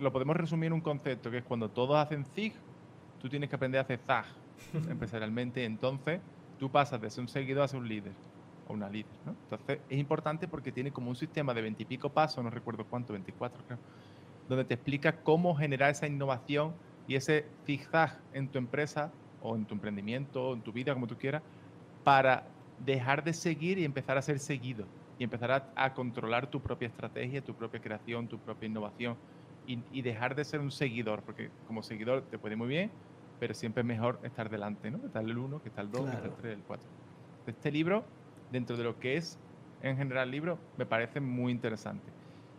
lo 0.00 0.12
podemos 0.12 0.36
resumir 0.36 0.68
en 0.68 0.74
un 0.74 0.80
concepto, 0.80 1.30
que 1.30 1.38
es 1.38 1.44
cuando 1.44 1.70
todos 1.70 1.96
hacen 1.96 2.24
Zig, 2.34 2.52
tú 3.20 3.28
tienes 3.28 3.48
que 3.48 3.56
aprender 3.56 3.78
a 3.78 3.82
hacer 3.82 3.98
Zag 4.06 4.26
empresarialmente, 4.90 5.64
entonces 5.64 6.20
tú 6.58 6.70
pasas 6.70 7.00
de 7.00 7.10
ser 7.10 7.22
un 7.22 7.28
seguidor 7.28 7.64
a 7.64 7.68
ser 7.68 7.80
un 7.80 7.88
líder 7.88 8.12
o 8.68 8.72
una 8.72 8.88
líder. 8.88 9.12
¿no? 9.24 9.34
Entonces 9.44 9.80
es 9.88 9.98
importante 9.98 10.48
porque 10.48 10.72
tiene 10.72 10.90
como 10.90 11.10
un 11.10 11.16
sistema 11.16 11.54
de 11.54 11.62
veintipico 11.62 12.10
pasos, 12.10 12.42
no 12.42 12.50
recuerdo 12.50 12.84
cuánto, 12.84 13.12
24 13.12 13.62
creo, 13.66 13.78
donde 14.48 14.64
te 14.64 14.74
explica 14.74 15.22
cómo 15.22 15.54
generar 15.54 15.90
esa 15.90 16.06
innovación 16.06 16.72
y 17.06 17.16
ese 17.16 17.46
zigzag 17.66 18.18
en 18.32 18.48
tu 18.48 18.58
empresa 18.58 19.10
o 19.42 19.56
en 19.56 19.64
tu 19.64 19.74
emprendimiento 19.74 20.50
o 20.50 20.54
en 20.54 20.62
tu 20.62 20.72
vida, 20.72 20.94
como 20.94 21.06
tú 21.06 21.16
quieras, 21.16 21.42
para 22.02 22.46
dejar 22.84 23.22
de 23.24 23.32
seguir 23.32 23.78
y 23.78 23.84
empezar 23.84 24.18
a 24.18 24.22
ser 24.22 24.38
seguido 24.38 24.86
y 25.18 25.24
empezar 25.24 25.50
a, 25.52 25.72
a 25.76 25.94
controlar 25.94 26.48
tu 26.48 26.60
propia 26.60 26.88
estrategia, 26.88 27.42
tu 27.42 27.54
propia 27.54 27.80
creación, 27.80 28.26
tu 28.26 28.38
propia 28.38 28.66
innovación 28.66 29.16
y, 29.66 29.78
y, 29.92 30.02
dejar 30.02 30.34
de 30.34 30.44
ser 30.44 30.60
un 30.60 30.70
seguidor, 30.70 31.22
porque 31.22 31.50
como 31.66 31.82
seguidor 31.82 32.22
te 32.22 32.38
puede 32.38 32.56
muy 32.56 32.68
bien, 32.68 32.90
pero 33.40 33.54
siempre 33.54 33.82
es 33.82 33.86
mejor 33.86 34.18
estar 34.22 34.50
delante, 34.50 34.90
¿no? 34.90 35.00
Que 35.00 35.06
está 35.06 35.20
el 35.20 35.36
1, 35.36 35.62
que 35.62 35.68
está 35.68 35.80
el 35.80 35.90
2, 35.90 36.04
que 36.04 36.16
está 36.16 36.26
el 36.26 36.34
3, 36.34 36.54
el 36.54 36.62
4. 36.62 36.88
Este 37.46 37.72
libro, 37.72 38.04
dentro 38.54 38.76
de 38.76 38.84
lo 38.84 38.98
que 39.00 39.16
es 39.16 39.36
en 39.82 39.96
general 39.96 40.30
libro, 40.30 40.58
me 40.78 40.86
parece 40.86 41.20
muy 41.20 41.50
interesante. 41.50 42.06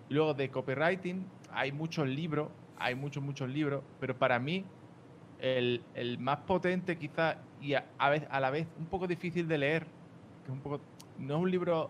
Y 0.09 0.13
luego 0.13 0.33
de 0.33 0.49
copywriting, 0.49 1.25
hay 1.51 1.71
muchos 1.71 2.07
libros, 2.07 2.49
hay 2.77 2.95
muchos, 2.95 3.23
muchos 3.23 3.49
libros, 3.49 3.81
pero 3.99 4.15
para 4.15 4.37
mí 4.37 4.65
el, 5.39 5.81
el 5.93 6.19
más 6.19 6.39
potente 6.39 6.97
quizás 6.97 7.37
y 7.61 7.73
a, 7.73 7.85
a, 7.97 8.09
vez, 8.09 8.27
a 8.29 8.39
la 8.41 8.51
vez 8.51 8.67
un 8.77 8.85
poco 8.87 9.07
difícil 9.07 9.47
de 9.47 9.57
leer, 9.57 9.83
que 10.43 10.51
es 10.51 10.53
un 10.53 10.59
poco, 10.59 10.81
no 11.17 11.37
es 11.37 11.41
un 11.43 11.49
libro 11.49 11.89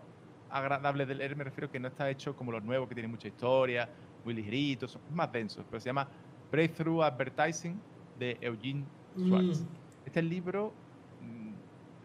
agradable 0.50 1.04
de 1.04 1.16
leer, 1.16 1.34
me 1.34 1.42
refiero 1.42 1.68
que 1.68 1.80
no 1.80 1.88
está 1.88 2.08
hecho 2.08 2.36
como 2.36 2.52
los 2.52 2.62
nuevos, 2.62 2.88
que 2.88 2.94
tienen 2.94 3.10
mucha 3.10 3.26
historia, 3.26 3.88
muy 4.24 4.34
ligeritos, 4.34 4.92
son 4.92 5.02
más 5.12 5.32
densos, 5.32 5.64
pero 5.68 5.80
se 5.80 5.86
llama 5.86 6.08
Breakthrough 6.52 7.02
Advertising 7.02 7.78
de 8.20 8.38
Eugene 8.40 8.84
Schwartz. 9.18 9.62
Mm. 9.62 9.66
Este 10.06 10.22
libro 10.22 10.72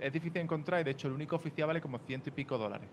es 0.02 0.12
difícil 0.12 0.42
encontrar 0.42 0.82
y 0.82 0.84
de 0.84 0.92
hecho 0.92 1.08
el 1.08 1.14
único 1.14 1.36
oficial 1.36 1.68
vale 1.68 1.82
como 1.82 2.00
ciento 2.00 2.30
y 2.30 2.32
pico 2.32 2.58
dólares. 2.58 2.90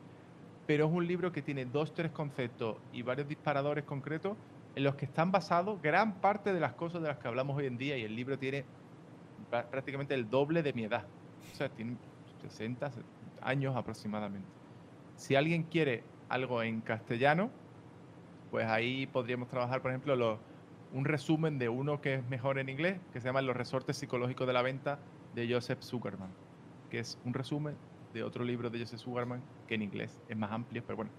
Pero 0.66 0.86
es 0.86 0.92
un 0.92 1.06
libro 1.06 1.32
que 1.32 1.42
tiene 1.42 1.64
dos, 1.64 1.94
tres 1.94 2.12
conceptos 2.12 2.76
y 2.92 3.02
varios 3.02 3.26
disparadores 3.26 3.84
concretos 3.84 4.36
en 4.76 4.84
los 4.84 4.94
que 4.94 5.06
están 5.06 5.32
basados 5.32 5.80
gran 5.80 6.20
parte 6.20 6.52
de 6.52 6.60
las 6.60 6.74
cosas 6.74 7.02
de 7.02 7.08
las 7.08 7.18
que 7.18 7.26
hablamos 7.26 7.56
hoy 7.56 7.66
en 7.66 7.78
día 7.78 7.96
y 7.96 8.02
el 8.02 8.14
libro 8.14 8.38
tiene 8.38 8.64
prácticamente 9.70 10.14
el 10.14 10.28
doble 10.28 10.62
de 10.62 10.72
mi 10.72 10.84
edad. 10.84 11.04
O 11.52 11.56
sea, 11.56 11.68
tiene 11.70 11.96
60 12.42 12.90
años 13.40 13.74
aproximadamente. 13.74 14.48
Si 15.16 15.34
alguien 15.34 15.64
quiere 15.64 16.04
algo 16.28 16.62
en 16.62 16.82
castellano, 16.82 17.50
pues 18.50 18.66
ahí 18.66 19.06
podríamos 19.06 19.48
trabajar, 19.48 19.80
por 19.80 19.90
ejemplo, 19.90 20.14
los 20.14 20.38
un 20.92 21.04
resumen 21.04 21.58
de 21.58 21.68
uno 21.68 22.00
que 22.00 22.14
es 22.14 22.28
mejor 22.28 22.58
en 22.58 22.68
inglés, 22.68 22.98
que 23.12 23.20
se 23.20 23.26
llama 23.26 23.42
Los 23.42 23.56
resortes 23.56 23.96
psicológicos 23.96 24.46
de 24.46 24.52
la 24.52 24.62
venta 24.62 24.98
de 25.34 25.52
Joseph 25.52 25.82
Zuckerman, 25.82 26.30
que 26.90 27.00
es 27.00 27.18
un 27.24 27.34
resumen 27.34 27.76
de 28.12 28.22
otro 28.22 28.44
libro 28.44 28.70
de 28.70 28.78
Joseph 28.80 29.00
Zuckerman 29.00 29.42
que 29.66 29.74
en 29.74 29.82
inglés 29.82 30.18
es 30.28 30.36
más 30.36 30.50
amplio, 30.50 30.82
pero 30.86 30.96
bueno, 30.96 31.10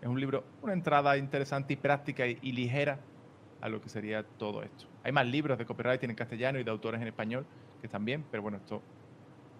es 0.00 0.08
un 0.08 0.18
libro, 0.18 0.44
una 0.62 0.72
entrada 0.72 1.16
interesante 1.16 1.74
y 1.74 1.76
práctica 1.76 2.26
y, 2.26 2.52
ligera 2.52 3.00
a 3.60 3.68
lo 3.68 3.80
que 3.80 3.88
sería 3.88 4.22
todo 4.22 4.62
esto. 4.62 4.86
Hay 5.02 5.12
más 5.12 5.26
libros 5.26 5.58
de 5.58 5.66
copyright 5.66 6.02
en 6.04 6.14
castellano 6.14 6.58
y 6.58 6.64
de 6.64 6.70
autores 6.70 7.00
en 7.00 7.08
español 7.08 7.44
que 7.82 7.88
también, 7.88 8.24
pero 8.30 8.42
bueno, 8.42 8.58
esto 8.58 8.82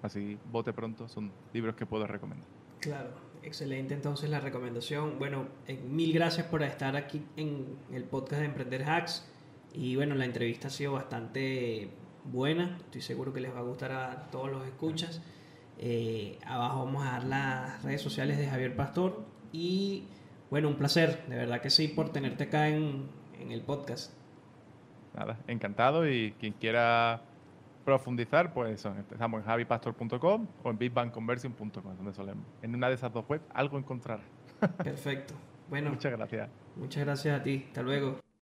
así 0.02 0.38
bote 0.50 0.72
pronto 0.72 1.08
son 1.08 1.30
libros 1.52 1.74
que 1.74 1.84
puedo 1.84 2.06
recomendar. 2.06 2.48
Claro, 2.80 3.10
excelente 3.42 3.92
entonces 3.92 4.30
la 4.30 4.40
recomendación. 4.40 5.18
Bueno, 5.18 5.48
eh, 5.66 5.78
mil 5.86 6.12
gracias 6.14 6.46
por 6.46 6.62
estar 6.62 6.96
aquí 6.96 7.22
en 7.36 7.76
el 7.92 8.04
podcast 8.04 8.40
de 8.40 8.46
Emprender 8.46 8.84
Hacks. 8.84 9.26
Y 9.74 9.96
bueno, 9.96 10.14
la 10.14 10.24
entrevista 10.24 10.68
ha 10.68 10.70
sido 10.70 10.92
bastante 10.92 11.90
buena, 12.24 12.78
estoy 12.78 13.02
seguro 13.02 13.32
que 13.32 13.40
les 13.40 13.54
va 13.54 13.58
a 13.58 13.62
gustar 13.62 13.92
a 13.92 14.30
todos 14.30 14.50
los 14.50 14.66
escuchas. 14.66 15.20
Eh, 15.82 16.38
abajo 16.44 16.84
vamos 16.84 17.06
a 17.06 17.12
dar 17.12 17.24
las 17.24 17.82
redes 17.82 18.02
sociales 18.02 18.36
de 18.36 18.46
Javier 18.46 18.76
Pastor 18.76 19.24
y 19.50 20.04
bueno, 20.50 20.68
un 20.68 20.74
placer, 20.74 21.24
de 21.26 21.36
verdad 21.36 21.62
que 21.62 21.70
sí, 21.70 21.88
por 21.88 22.10
tenerte 22.10 22.44
acá 22.44 22.68
en, 22.68 23.06
en 23.40 23.50
el 23.50 23.62
podcast. 23.62 24.12
Nada, 25.16 25.38
encantado 25.46 26.06
y 26.06 26.32
quien 26.38 26.52
quiera 26.52 27.22
profundizar, 27.86 28.52
pues 28.52 28.84
empezamos 28.84 29.40
en 29.40 29.46
javipastor.com 29.46 30.46
o 30.62 30.70
en 30.70 30.78
bigbankconversion.com, 30.78 31.96
donde 31.96 32.12
solemos. 32.12 32.44
En 32.60 32.74
una 32.74 32.88
de 32.88 32.96
esas 32.96 33.12
dos 33.12 33.24
webs 33.26 33.44
algo 33.54 33.78
encontrar. 33.78 34.20
Perfecto. 34.82 35.34
Bueno. 35.70 35.90
Muchas 35.90 36.10
gracias. 36.10 36.50
Muchas 36.74 37.04
gracias 37.04 37.40
a 37.40 37.44
ti. 37.44 37.64
Hasta 37.68 37.82
luego. 37.82 38.29